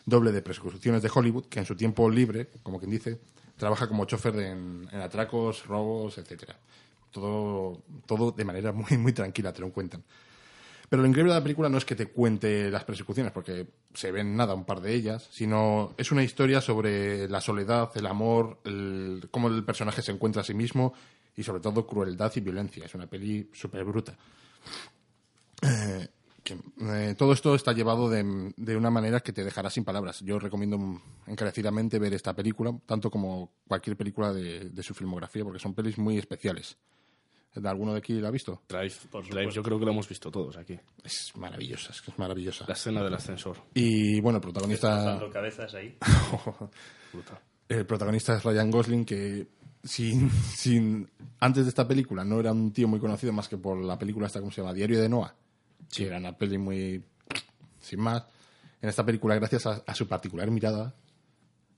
doble 0.04 0.30
de 0.30 0.42
persecuciones 0.42 1.00
de 1.00 1.10
Hollywood 1.10 1.46
que 1.46 1.60
en 1.60 1.64
su 1.64 1.74
tiempo 1.74 2.10
libre, 2.10 2.50
como 2.62 2.78
quien 2.78 2.90
dice, 2.90 3.18
trabaja 3.56 3.88
como 3.88 4.04
chofer 4.04 4.36
en, 4.40 4.86
en 4.92 5.00
atracos, 5.00 5.64
robos, 5.64 6.18
etcétera. 6.18 6.54
Todo, 7.10 7.80
todo 8.04 8.32
de 8.32 8.44
manera 8.44 8.72
muy, 8.72 8.98
muy 8.98 9.14
tranquila, 9.14 9.54
te 9.54 9.62
lo 9.62 9.72
cuentan. 9.72 10.04
Pero 10.88 11.02
lo 11.02 11.08
increíble 11.08 11.32
de 11.34 11.38
la 11.38 11.42
película 11.44 11.68
no 11.68 11.76
es 11.76 11.84
que 11.84 11.94
te 11.94 12.06
cuente 12.06 12.70
las 12.70 12.84
persecuciones, 12.84 13.32
porque 13.32 13.66
se 13.92 14.10
ven 14.10 14.36
nada, 14.36 14.54
un 14.54 14.64
par 14.64 14.80
de 14.80 14.94
ellas, 14.94 15.28
sino 15.30 15.94
es 15.98 16.12
una 16.12 16.22
historia 16.24 16.60
sobre 16.62 17.28
la 17.28 17.40
soledad, 17.42 17.90
el 17.94 18.06
amor, 18.06 18.58
el- 18.64 19.28
cómo 19.30 19.48
el 19.48 19.64
personaje 19.64 20.00
se 20.02 20.12
encuentra 20.12 20.42
a 20.42 20.44
sí 20.44 20.54
mismo 20.54 20.94
y 21.36 21.42
sobre 21.42 21.60
todo 21.60 21.86
crueldad 21.86 22.32
y 22.36 22.40
violencia. 22.40 22.84
Es 22.86 22.94
una 22.94 23.06
peli 23.06 23.50
súper 23.52 23.84
bruta. 23.84 24.16
Eh, 25.62 26.08
eh, 26.80 27.14
todo 27.18 27.32
esto 27.32 27.54
está 27.54 27.72
llevado 27.72 28.08
de, 28.08 28.52
de 28.56 28.76
una 28.76 28.90
manera 28.90 29.20
que 29.20 29.32
te 29.32 29.44
dejará 29.44 29.70
sin 29.70 29.84
palabras. 29.84 30.20
Yo 30.20 30.38
recomiendo 30.38 31.02
encarecidamente 31.26 31.98
ver 31.98 32.14
esta 32.14 32.34
película, 32.34 32.74
tanto 32.86 33.10
como 33.10 33.50
cualquier 33.66 33.96
película 33.96 34.32
de 34.32 34.82
su 34.82 34.94
filmografía, 34.94 35.44
porque 35.44 35.58
son 35.58 35.74
pelis 35.74 35.98
muy 35.98 36.16
especiales. 36.18 36.76
¿Alguno 37.64 37.92
de 37.92 37.98
aquí 37.98 38.14
la 38.14 38.28
ha 38.28 38.30
visto? 38.30 38.62
Drive, 38.68 38.94
Por 39.10 39.28
Drive, 39.28 39.50
yo 39.50 39.62
creo 39.62 39.78
que 39.78 39.84
lo 39.84 39.90
hemos 39.90 40.08
visto 40.08 40.30
todos 40.30 40.56
aquí. 40.56 40.78
Es 41.02 41.32
maravillosa, 41.36 41.90
es 41.92 42.00
que 42.00 42.10
es 42.10 42.18
maravillosa. 42.18 42.64
La 42.68 42.74
escena 42.74 43.02
del 43.02 43.14
ascensor. 43.14 43.56
Y 43.74 44.20
bueno, 44.20 44.36
el 44.36 44.42
protagonista, 44.42 45.20
cabezas 45.32 45.74
ahí. 45.74 45.96
El 47.68 47.84
protagonista 47.84 48.34
es 48.34 48.44
Ryan 48.44 48.70
Gosling, 48.70 49.04
que 49.04 49.46
sin, 49.84 50.30
sin, 50.30 51.10
antes 51.38 51.64
de 51.64 51.68
esta 51.68 51.86
película 51.86 52.24
no 52.24 52.40
era 52.40 52.50
un 52.50 52.72
tío 52.72 52.88
muy 52.88 52.98
conocido 52.98 53.30
más 53.32 53.46
que 53.46 53.58
por 53.58 53.78
la 53.84 53.98
película 53.98 54.26
esta, 54.26 54.40
¿cómo 54.40 54.50
se 54.50 54.62
llama? 54.62 54.72
Diario 54.72 54.98
de 54.98 55.08
Noah. 55.08 55.34
Sí, 55.88 56.04
era 56.04 56.16
una 56.16 56.32
peli 56.36 56.56
muy... 56.56 57.04
sin 57.78 58.00
más. 58.00 58.24
En 58.80 58.88
esta 58.88 59.04
película, 59.04 59.34
gracias 59.34 59.66
a, 59.66 59.82
a 59.86 59.94
su 59.94 60.06
particular 60.06 60.50
mirada, 60.50 60.94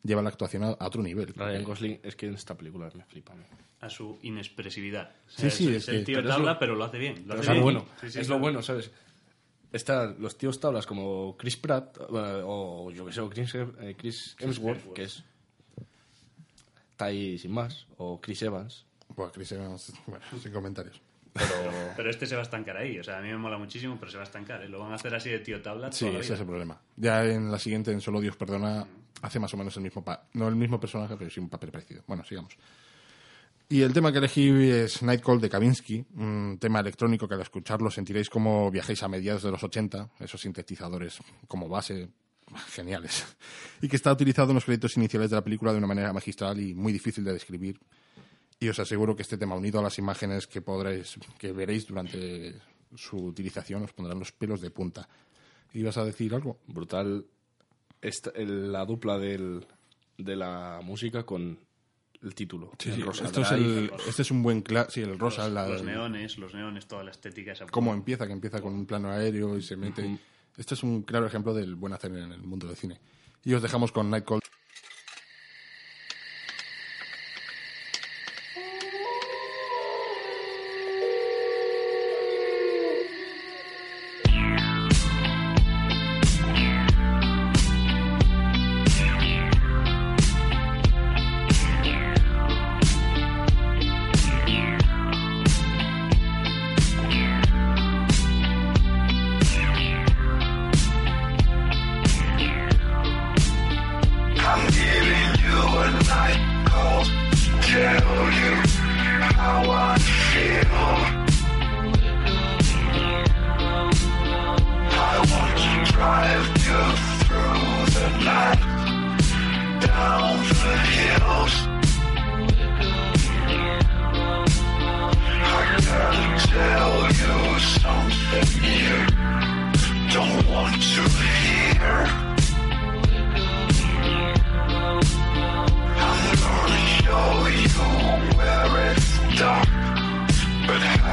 lleva 0.02 0.22
la 0.22 0.28
actuación 0.30 0.62
a, 0.64 0.68
a 0.70 0.86
otro 0.86 1.02
nivel. 1.02 1.32
Ryan 1.34 1.64
Gosling 1.64 2.00
es 2.02 2.16
que 2.16 2.26
en 2.26 2.34
esta 2.34 2.56
película 2.56 2.90
me 2.94 3.04
flipa. 3.04 3.34
¿no? 3.34 3.42
A 3.80 3.88
su 3.88 4.18
inexpresividad. 4.22 5.10
O 5.10 5.30
Sí, 5.30 5.40
sea, 5.42 5.50
sí, 5.50 5.68
es, 5.68 5.76
es 5.76 5.82
es 5.82 5.88
el 5.88 5.98
que- 6.00 6.04
tío 6.06 6.16
pero 6.16 6.28
es 6.28 6.34
tabla, 6.34 6.52
lo- 6.52 6.58
pero 6.58 6.74
lo 6.74 6.84
hace 6.84 6.98
bien. 6.98 7.14
Lo 7.26 7.28
Pero 7.28 7.40
hace 7.40 7.42
es 7.42 7.46
lo 7.48 7.52
bien. 7.54 7.62
bueno. 7.64 7.84
Sí, 8.00 8.10
sí, 8.10 8.18
es 8.20 8.26
sí. 8.26 8.32
lo 8.32 8.38
bueno, 8.38 8.62
¿sabes? 8.62 8.90
Están 9.72 10.16
los 10.18 10.36
tíos 10.36 10.58
tablas 10.58 10.84
como 10.86 11.36
Chris 11.36 11.56
Pratt 11.56 11.96
eh, 11.98 12.02
o 12.44 12.90
yo 12.90 13.06
que 13.06 13.12
sé, 13.12 13.20
o 13.20 13.30
Chris, 13.30 13.54
eh, 13.54 13.94
Chris 13.96 14.34
Hemsworth, 14.40 14.92
que 14.92 15.04
es 15.04 15.22
está 16.90 17.06
ahí 17.06 17.38
sin 17.38 17.52
más, 17.52 17.86
o 17.98 18.20
Chris 18.20 18.42
Evans. 18.42 18.84
Pues 19.14 19.32
Chris 19.32 19.52
Evans, 19.52 19.92
bueno, 20.06 20.24
sin 20.42 20.52
comentarios. 20.52 21.00
Pero 21.96 22.10
este 22.10 22.26
se 22.26 22.34
va 22.34 22.40
a 22.40 22.44
estancar 22.44 22.76
ahí. 22.76 22.98
O 22.98 23.04
sea, 23.04 23.18
a 23.18 23.20
mí 23.22 23.28
me 23.28 23.36
mola 23.38 23.56
muchísimo, 23.58 23.96
pero 23.98 24.10
se 24.10 24.16
va 24.16 24.24
a 24.24 24.26
estancar. 24.26 24.62
¿eh? 24.62 24.68
Lo 24.68 24.80
van 24.80 24.90
a 24.92 24.96
hacer 24.96 25.14
así 25.14 25.30
de 25.30 25.38
tío 25.38 25.62
tabla 25.62 25.92
Sí, 25.92 26.06
ese 26.08 26.34
es 26.34 26.40
el 26.40 26.46
problema. 26.46 26.80
Ya 26.96 27.24
en 27.24 27.50
la 27.52 27.58
siguiente, 27.58 27.92
en 27.92 28.00
Solo 28.00 28.20
Dios 28.20 28.36
Perdona, 28.36 28.84
hace 29.22 29.38
más 29.38 29.52
o 29.54 29.56
menos 29.56 29.76
el 29.76 29.82
mismo 29.82 30.04
no 30.34 30.48
el 30.48 30.56
mismo 30.56 30.80
personaje, 30.80 31.16
pero 31.16 31.30
sí 31.30 31.40
un 31.40 31.48
papel 31.48 31.70
parecido. 31.70 32.02
Bueno, 32.06 32.24
sigamos. 32.24 32.56
Y 33.68 33.82
el 33.82 33.92
tema 33.92 34.10
que 34.10 34.18
elegí 34.18 34.48
es 34.48 35.00
Night 35.00 35.22
Call 35.22 35.40
de 35.40 35.48
Kavinsky, 35.48 36.04
un 36.16 36.58
tema 36.60 36.80
electrónico 36.80 37.28
que 37.28 37.34
al 37.34 37.40
escucharlo 37.40 37.88
sentiréis 37.88 38.28
como 38.28 38.68
viajéis 38.68 39.04
a 39.04 39.08
mediados 39.08 39.44
de 39.44 39.52
los 39.52 39.62
80, 39.62 40.10
esos 40.18 40.40
sintetizadores 40.40 41.18
como 41.46 41.68
base 41.68 42.08
geniales, 42.72 43.24
y 43.80 43.88
que 43.88 43.94
está 43.94 44.12
utilizado 44.12 44.50
en 44.50 44.56
los 44.56 44.64
créditos 44.64 44.96
iniciales 44.96 45.30
de 45.30 45.36
la 45.36 45.44
película 45.44 45.70
de 45.70 45.78
una 45.78 45.86
manera 45.86 46.12
magistral 46.12 46.58
y 46.58 46.74
muy 46.74 46.92
difícil 46.92 47.22
de 47.22 47.32
describir. 47.32 47.78
Y 48.58 48.68
os 48.68 48.78
aseguro 48.80 49.14
que 49.14 49.22
este 49.22 49.38
tema 49.38 49.54
unido 49.54 49.78
a 49.78 49.84
las 49.84 49.98
imágenes 49.98 50.48
que 50.48 50.60
podréis, 50.60 51.16
que 51.38 51.52
veréis 51.52 51.86
durante 51.86 52.56
su 52.96 53.18
utilización 53.18 53.84
os 53.84 53.92
pondrán 53.92 54.18
los 54.18 54.32
pelos 54.32 54.60
de 54.60 54.70
punta. 54.70 55.08
¿Ibas 55.72 55.96
a 55.96 56.04
decir 56.04 56.34
algo? 56.34 56.58
Brutal 56.66 57.24
esta- 58.02 58.30
el- 58.34 58.72
la 58.72 58.84
dupla 58.84 59.18
del, 59.18 59.66
de 60.18 60.36
la 60.36 60.80
música 60.82 61.24
con 61.24 61.58
el 62.22 62.34
título. 62.34 62.72
Sí, 62.78 62.90
el 62.90 62.96
sí, 62.96 63.02
Rosa 63.02 63.24
esto 63.24 63.40
es 63.42 63.50
el- 63.52 63.90
este 64.08 64.22
es 64.22 64.30
un 64.30 64.42
buen 64.42 64.62
sí, 64.90 65.00
el 65.02 65.18
rosa, 65.18 65.44
Los, 65.44 65.52
la- 65.52 65.68
los 65.68 65.82
neones, 65.82 66.38
los 66.38 66.52
neones, 66.54 66.86
toda 66.86 67.02
la 67.04 67.10
estética. 67.10 67.52
Esa 67.52 67.66
cómo 67.66 67.94
empieza, 67.94 68.26
que 68.26 68.32
empieza 68.32 68.60
con 68.60 68.74
un 68.74 68.86
plano 68.86 69.10
aéreo 69.10 69.56
y 69.56 69.62
se 69.62 69.76
mete. 69.76 70.18
Este 70.56 70.74
es 70.74 70.82
un 70.82 71.02
claro 71.02 71.26
ejemplo 71.26 71.54
del 71.54 71.74
buen 71.76 71.92
hacer 71.94 72.10
en 72.12 72.32
el 72.32 72.42
mundo 72.42 72.66
del 72.66 72.76
cine. 72.76 73.00
Y 73.44 73.54
os 73.54 73.62
dejamos 73.62 73.92
con 73.92 74.10
Night 74.10 74.24
Call. 74.26 74.40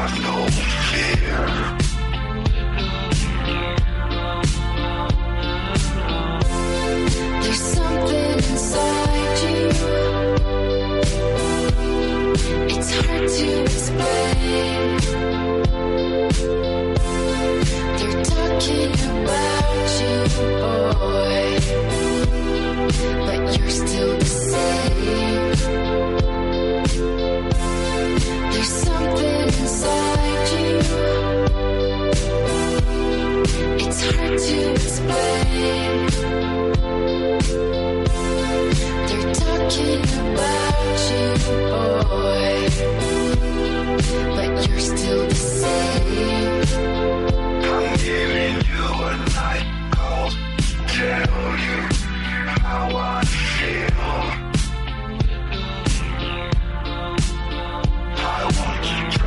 Have 0.07 0.21
no 0.23 0.35
fear. 0.89 1.41
There's 7.41 7.61
something 7.61 8.34
inside 8.51 9.38
you. 9.43 9.63
It's 12.73 12.89
hard 12.95 13.27
to 13.38 13.47
explain. 13.63 14.97
They're 17.97 18.23
talking 18.23 18.93
about 19.23 19.88
you, 20.01 20.17
boy. 20.61 21.57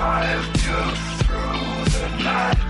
Drive 0.01 0.47
you 0.47 0.81
through 1.21 1.85
the 1.93 2.25
night, 2.25 2.70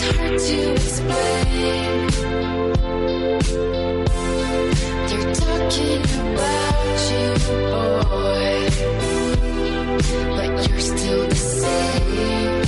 It's 0.00 0.06
hard 0.16 0.38
to 0.38 0.58
explain. 0.74 2.06
They're 5.08 5.34
talking 5.34 6.02
about 6.30 6.98
you, 7.10 7.26
boy, 7.66 8.54
but 10.36 10.50
you're 10.68 10.78
still 10.78 11.24
the 11.26 11.34
same. 11.34 12.62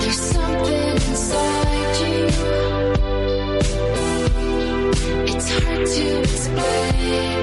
There's 0.00 0.20
something 0.20 0.96
inside 1.08 1.96
you. 2.02 2.28
It's 5.32 5.48
hard 5.50 5.86
to 5.86 6.04
explain. 6.20 7.36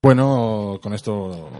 Bueno, 0.00 0.80
con 0.82 0.94
esto 0.94 1.50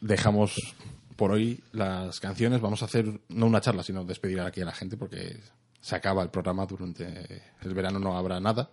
dejamos 0.00 0.76
por 1.16 1.32
hoy 1.32 1.60
las 1.72 2.20
canciones. 2.20 2.60
Vamos 2.60 2.82
a 2.82 2.84
hacer 2.84 3.06
no 3.28 3.46
una 3.46 3.60
charla, 3.60 3.82
sino 3.82 4.04
despedir 4.04 4.40
aquí 4.40 4.60
a 4.60 4.66
la 4.66 4.72
gente 4.72 4.96
porque 4.96 5.40
se 5.80 5.96
acaba 5.96 6.22
el 6.22 6.30
programa 6.30 6.64
durante 6.64 7.42
el 7.62 7.74
verano, 7.74 7.98
no 7.98 8.16
habrá 8.16 8.38
nada. 8.38 8.70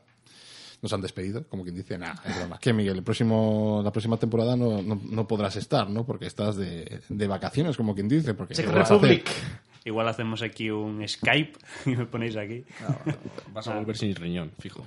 Nos 0.81 0.93
han 0.93 1.01
despedido, 1.01 1.47
como 1.47 1.63
quien 1.63 1.75
dice, 1.75 1.97
nada, 1.97 2.21
es 2.23 2.37
broma. 2.37 2.59
¿Qué, 2.59 2.71
Miguel? 2.71 2.97
El 2.97 3.03
próximo, 3.03 3.81
la 3.83 3.91
próxima 3.91 4.17
temporada 4.17 4.55
no, 4.55 4.83
no, 4.83 5.01
no 5.03 5.27
podrás 5.27 5.55
estar, 5.55 5.89
¿no? 5.89 6.05
Porque 6.05 6.27
estás 6.27 6.57
de, 6.57 7.01
de 7.09 7.27
vacaciones, 7.27 7.77
como 7.77 7.95
quien 7.95 8.07
dice. 8.07 8.35
Porque. 8.35 8.53
Republic. 8.53 9.27
Igual 9.85 10.07
hacemos 10.09 10.41
aquí 10.41 10.69
un 10.69 11.07
Skype 11.07 11.53
y 11.85 11.95
me 11.95 12.05
ponéis 12.07 12.35
aquí. 12.35 12.65
Vas 13.53 13.67
a 13.67 13.75
volver 13.75 13.95
sin 13.95 14.13
riñón, 14.15 14.51
fijo. 14.59 14.85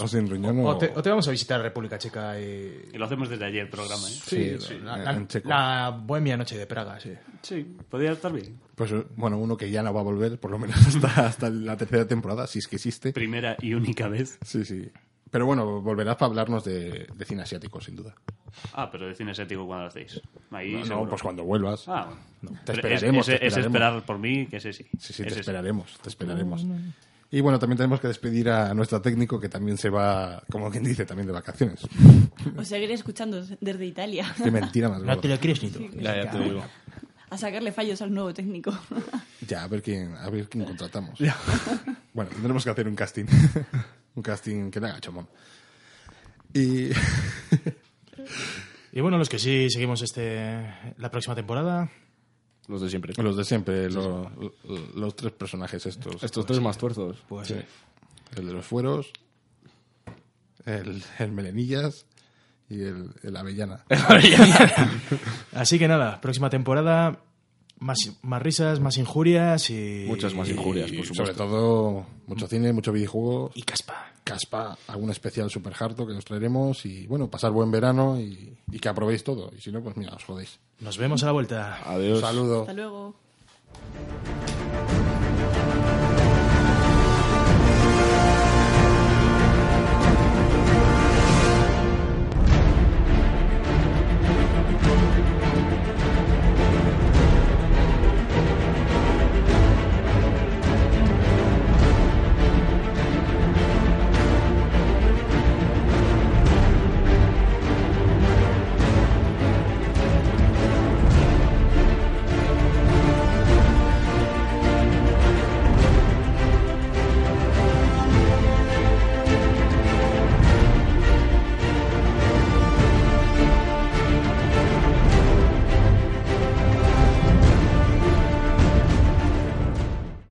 O 0.00 0.08
sin 0.08 0.30
riñón 0.30 0.60
o- 0.60 0.68
O 0.70 0.78
te, 0.78 0.90
o 0.94 1.02
te 1.02 1.10
vamos 1.10 1.28
a 1.28 1.30
visitar 1.30 1.60
República 1.60 1.98
Checa 1.98 2.40
y... 2.40 2.88
Y 2.92 2.96
lo 2.98 3.04
hacemos 3.04 3.28
desde 3.28 3.44
ayer 3.44 3.62
el 3.62 3.68
programa, 3.68 4.08
¿eh? 4.08 4.12
Sí, 4.24 4.56
la, 4.82 4.96
en- 4.96 5.04
la- 5.04 5.12
en 5.12 5.28
checo. 5.28 5.48
la 5.50 5.90
bohemia 6.04 6.36
noche 6.38 6.56
de 6.56 6.66
Praga, 6.66 6.98
sí. 6.98 7.12
Sí, 7.42 7.76
podría 7.90 8.12
estar 8.12 8.32
bien. 8.32 8.58
Pues 8.74 8.92
bueno, 9.16 9.36
uno 9.38 9.56
que 9.56 9.70
ya 9.70 9.82
no 9.82 9.92
va 9.92 10.00
a 10.00 10.04
volver, 10.04 10.38
por 10.40 10.50
lo 10.52 10.58
menos 10.58 10.76
hasta, 10.86 11.26
hasta 11.26 11.50
la 11.50 11.76
tercera 11.76 12.06
temporada, 12.06 12.46
si 12.46 12.60
es 12.60 12.66
que 12.68 12.76
existe. 12.76 13.12
Primera 13.12 13.56
y 13.60 13.74
única 13.74 14.08
vez. 14.08 14.38
Sí, 14.44 14.64
sí. 14.64 14.90
Pero 15.30 15.46
bueno, 15.46 15.80
volverás 15.82 16.16
para 16.16 16.28
hablarnos 16.30 16.64
de, 16.64 17.06
de 17.14 17.24
cine 17.24 17.42
asiático, 17.42 17.80
sin 17.80 17.96
duda. 17.96 18.14
Ah, 18.72 18.88
pero 18.90 19.06
de 19.06 19.14
cine 19.14 19.32
asiático 19.32 19.66
cuando 19.66 19.84
lo 19.84 19.88
hacéis. 19.90 20.20
Ahí 20.50 20.72
No, 20.72 20.84
seguro. 20.86 21.10
pues 21.10 21.22
cuando 21.22 21.44
vuelvas. 21.44 21.84
Ah, 21.86 22.08
bueno. 22.42 22.58
te 22.64 22.72
Pero 22.72 22.88
esperaremos, 22.88 23.28
Es, 23.28 23.38
te 23.40 23.46
es- 23.46 23.52
es 23.52 23.58
esperaremos. 23.58 23.74
esperar 23.74 24.06
por 24.06 24.18
mí, 24.18 24.46
que 24.46 24.56
ese 24.56 24.72
sí. 24.72 24.84
Sí, 24.98 25.12
sí, 25.12 25.22
te 25.22 25.28
Ese 25.28 25.34
sí. 25.34 25.40
esperaremos, 25.40 25.98
te 26.02 26.08
esperaremos. 26.08 26.64
Y 27.30 27.42
bueno, 27.42 27.58
también 27.58 27.76
tenemos 27.76 28.00
que 28.00 28.08
despedir 28.08 28.48
a 28.48 28.72
nuestro 28.72 29.02
técnico 29.02 29.38
que 29.38 29.50
también 29.50 29.76
se 29.76 29.90
va, 29.90 30.42
como 30.50 30.70
quien 30.70 30.82
dice, 30.82 31.04
también 31.04 31.26
de 31.26 31.32
vacaciones. 31.34 31.80
Os 32.56 32.66
seguiré 32.66 32.94
escuchando 32.94 33.44
desde 33.60 33.84
Italia. 33.84 34.34
Qué 34.42 34.50
mentira 34.50 34.88
más 34.88 35.02
No 35.02 35.18
te 35.18 35.28
lo 35.28 35.38
crees 35.38 35.62
ni 35.62 35.70
tú. 35.70 35.86
Ya, 36.00 36.24
ya 36.24 36.30
te 36.30 36.38
digo. 36.38 36.62
A 37.30 37.36
sacarle 37.36 37.70
fallos 37.72 38.00
al 38.00 38.14
nuevo 38.14 38.32
técnico. 38.32 38.72
Ya, 39.46 39.62
a 39.64 39.68
ver 39.68 39.82
quién, 39.82 40.14
a 40.14 40.30
ver 40.30 40.48
quién 40.48 40.64
contratamos. 40.64 41.18
Bueno, 42.14 42.30
tendremos 42.30 42.64
que 42.64 42.70
hacer 42.70 42.88
un 42.88 42.94
casting. 42.96 43.26
Un 44.18 44.22
casting 44.22 44.70
que 44.70 44.80
le 44.80 44.88
haga 44.88 45.00
chomón. 45.00 45.28
Y 46.52 46.90
Y 48.92 49.00
bueno, 49.00 49.18
los 49.18 49.28
que 49.28 49.38
sí 49.38 49.68
seguimos 49.70 50.02
este 50.02 50.66
la 50.96 51.10
próxima 51.10 51.34
temporada, 51.34 51.90
Los 52.66 52.80
de 52.80 52.88
siempre. 52.90 53.12
los 53.22 53.36
de 53.36 53.44
siempre, 53.44 53.90
lo- 53.90 54.30
lo- 54.30 54.54
los 54.96 55.14
tres 55.14 55.32
personajes 55.32 55.84
estos. 55.86 56.22
Estos 56.22 56.44
tres 56.46 56.60
más 56.60 56.78
tuerzos. 56.78 57.18
pues 57.28 57.48
Sí. 57.48 57.54
El 58.36 58.46
de 58.46 58.52
los 58.52 58.66
fueros, 58.66 59.10
el, 60.66 61.02
el 61.18 61.32
melenillas 61.32 62.06
y 62.68 62.82
el, 62.82 63.10
el 63.22 63.36
avellana. 63.36 63.84
Así 65.52 65.78
que 65.78 65.86
nada, 65.88 66.20
próxima 66.20 66.50
temporada, 66.50 67.20
más, 67.80 67.98
más 68.22 68.42
risas, 68.42 68.80
más 68.80 68.96
injurias 68.98 69.70
y... 69.70 70.04
Muchas 70.06 70.34
más 70.34 70.48
injurias, 70.48 70.90
Y 70.92 70.96
por 70.98 71.06
sobre 71.06 71.16
supuesto. 71.32 71.44
todo, 71.44 72.06
mucho 72.26 72.46
cine, 72.46 72.72
mucho 72.72 72.92
videojuego, 72.92 73.50
Y 73.54 73.62
caspa. 73.62 74.12
caspa, 74.24 74.76
algún 74.88 75.10
especial 75.10 75.50
super 75.50 75.72
harto 75.78 76.06
que 76.06 76.14
nos 76.14 76.24
traeremos 76.24 76.84
y 76.86 77.06
bueno, 77.06 77.28
pasar 77.30 77.50
buen 77.52 77.70
verano 77.70 78.20
y, 78.20 78.56
y 78.70 78.78
que 78.78 78.88
aprobéis 78.88 79.24
todo. 79.24 79.50
Y 79.56 79.60
si 79.60 79.72
no, 79.72 79.82
pues 79.82 79.96
mira, 79.96 80.14
os 80.14 80.24
jodéis. 80.24 80.58
Nos 80.80 80.98
vemos 80.98 81.22
a 81.22 81.26
la 81.26 81.32
vuelta. 81.32 81.80
Un 81.86 81.92
Adiós. 81.94 82.20
saludo. 82.20 82.60
Hasta 82.62 82.72
luego. 82.74 83.14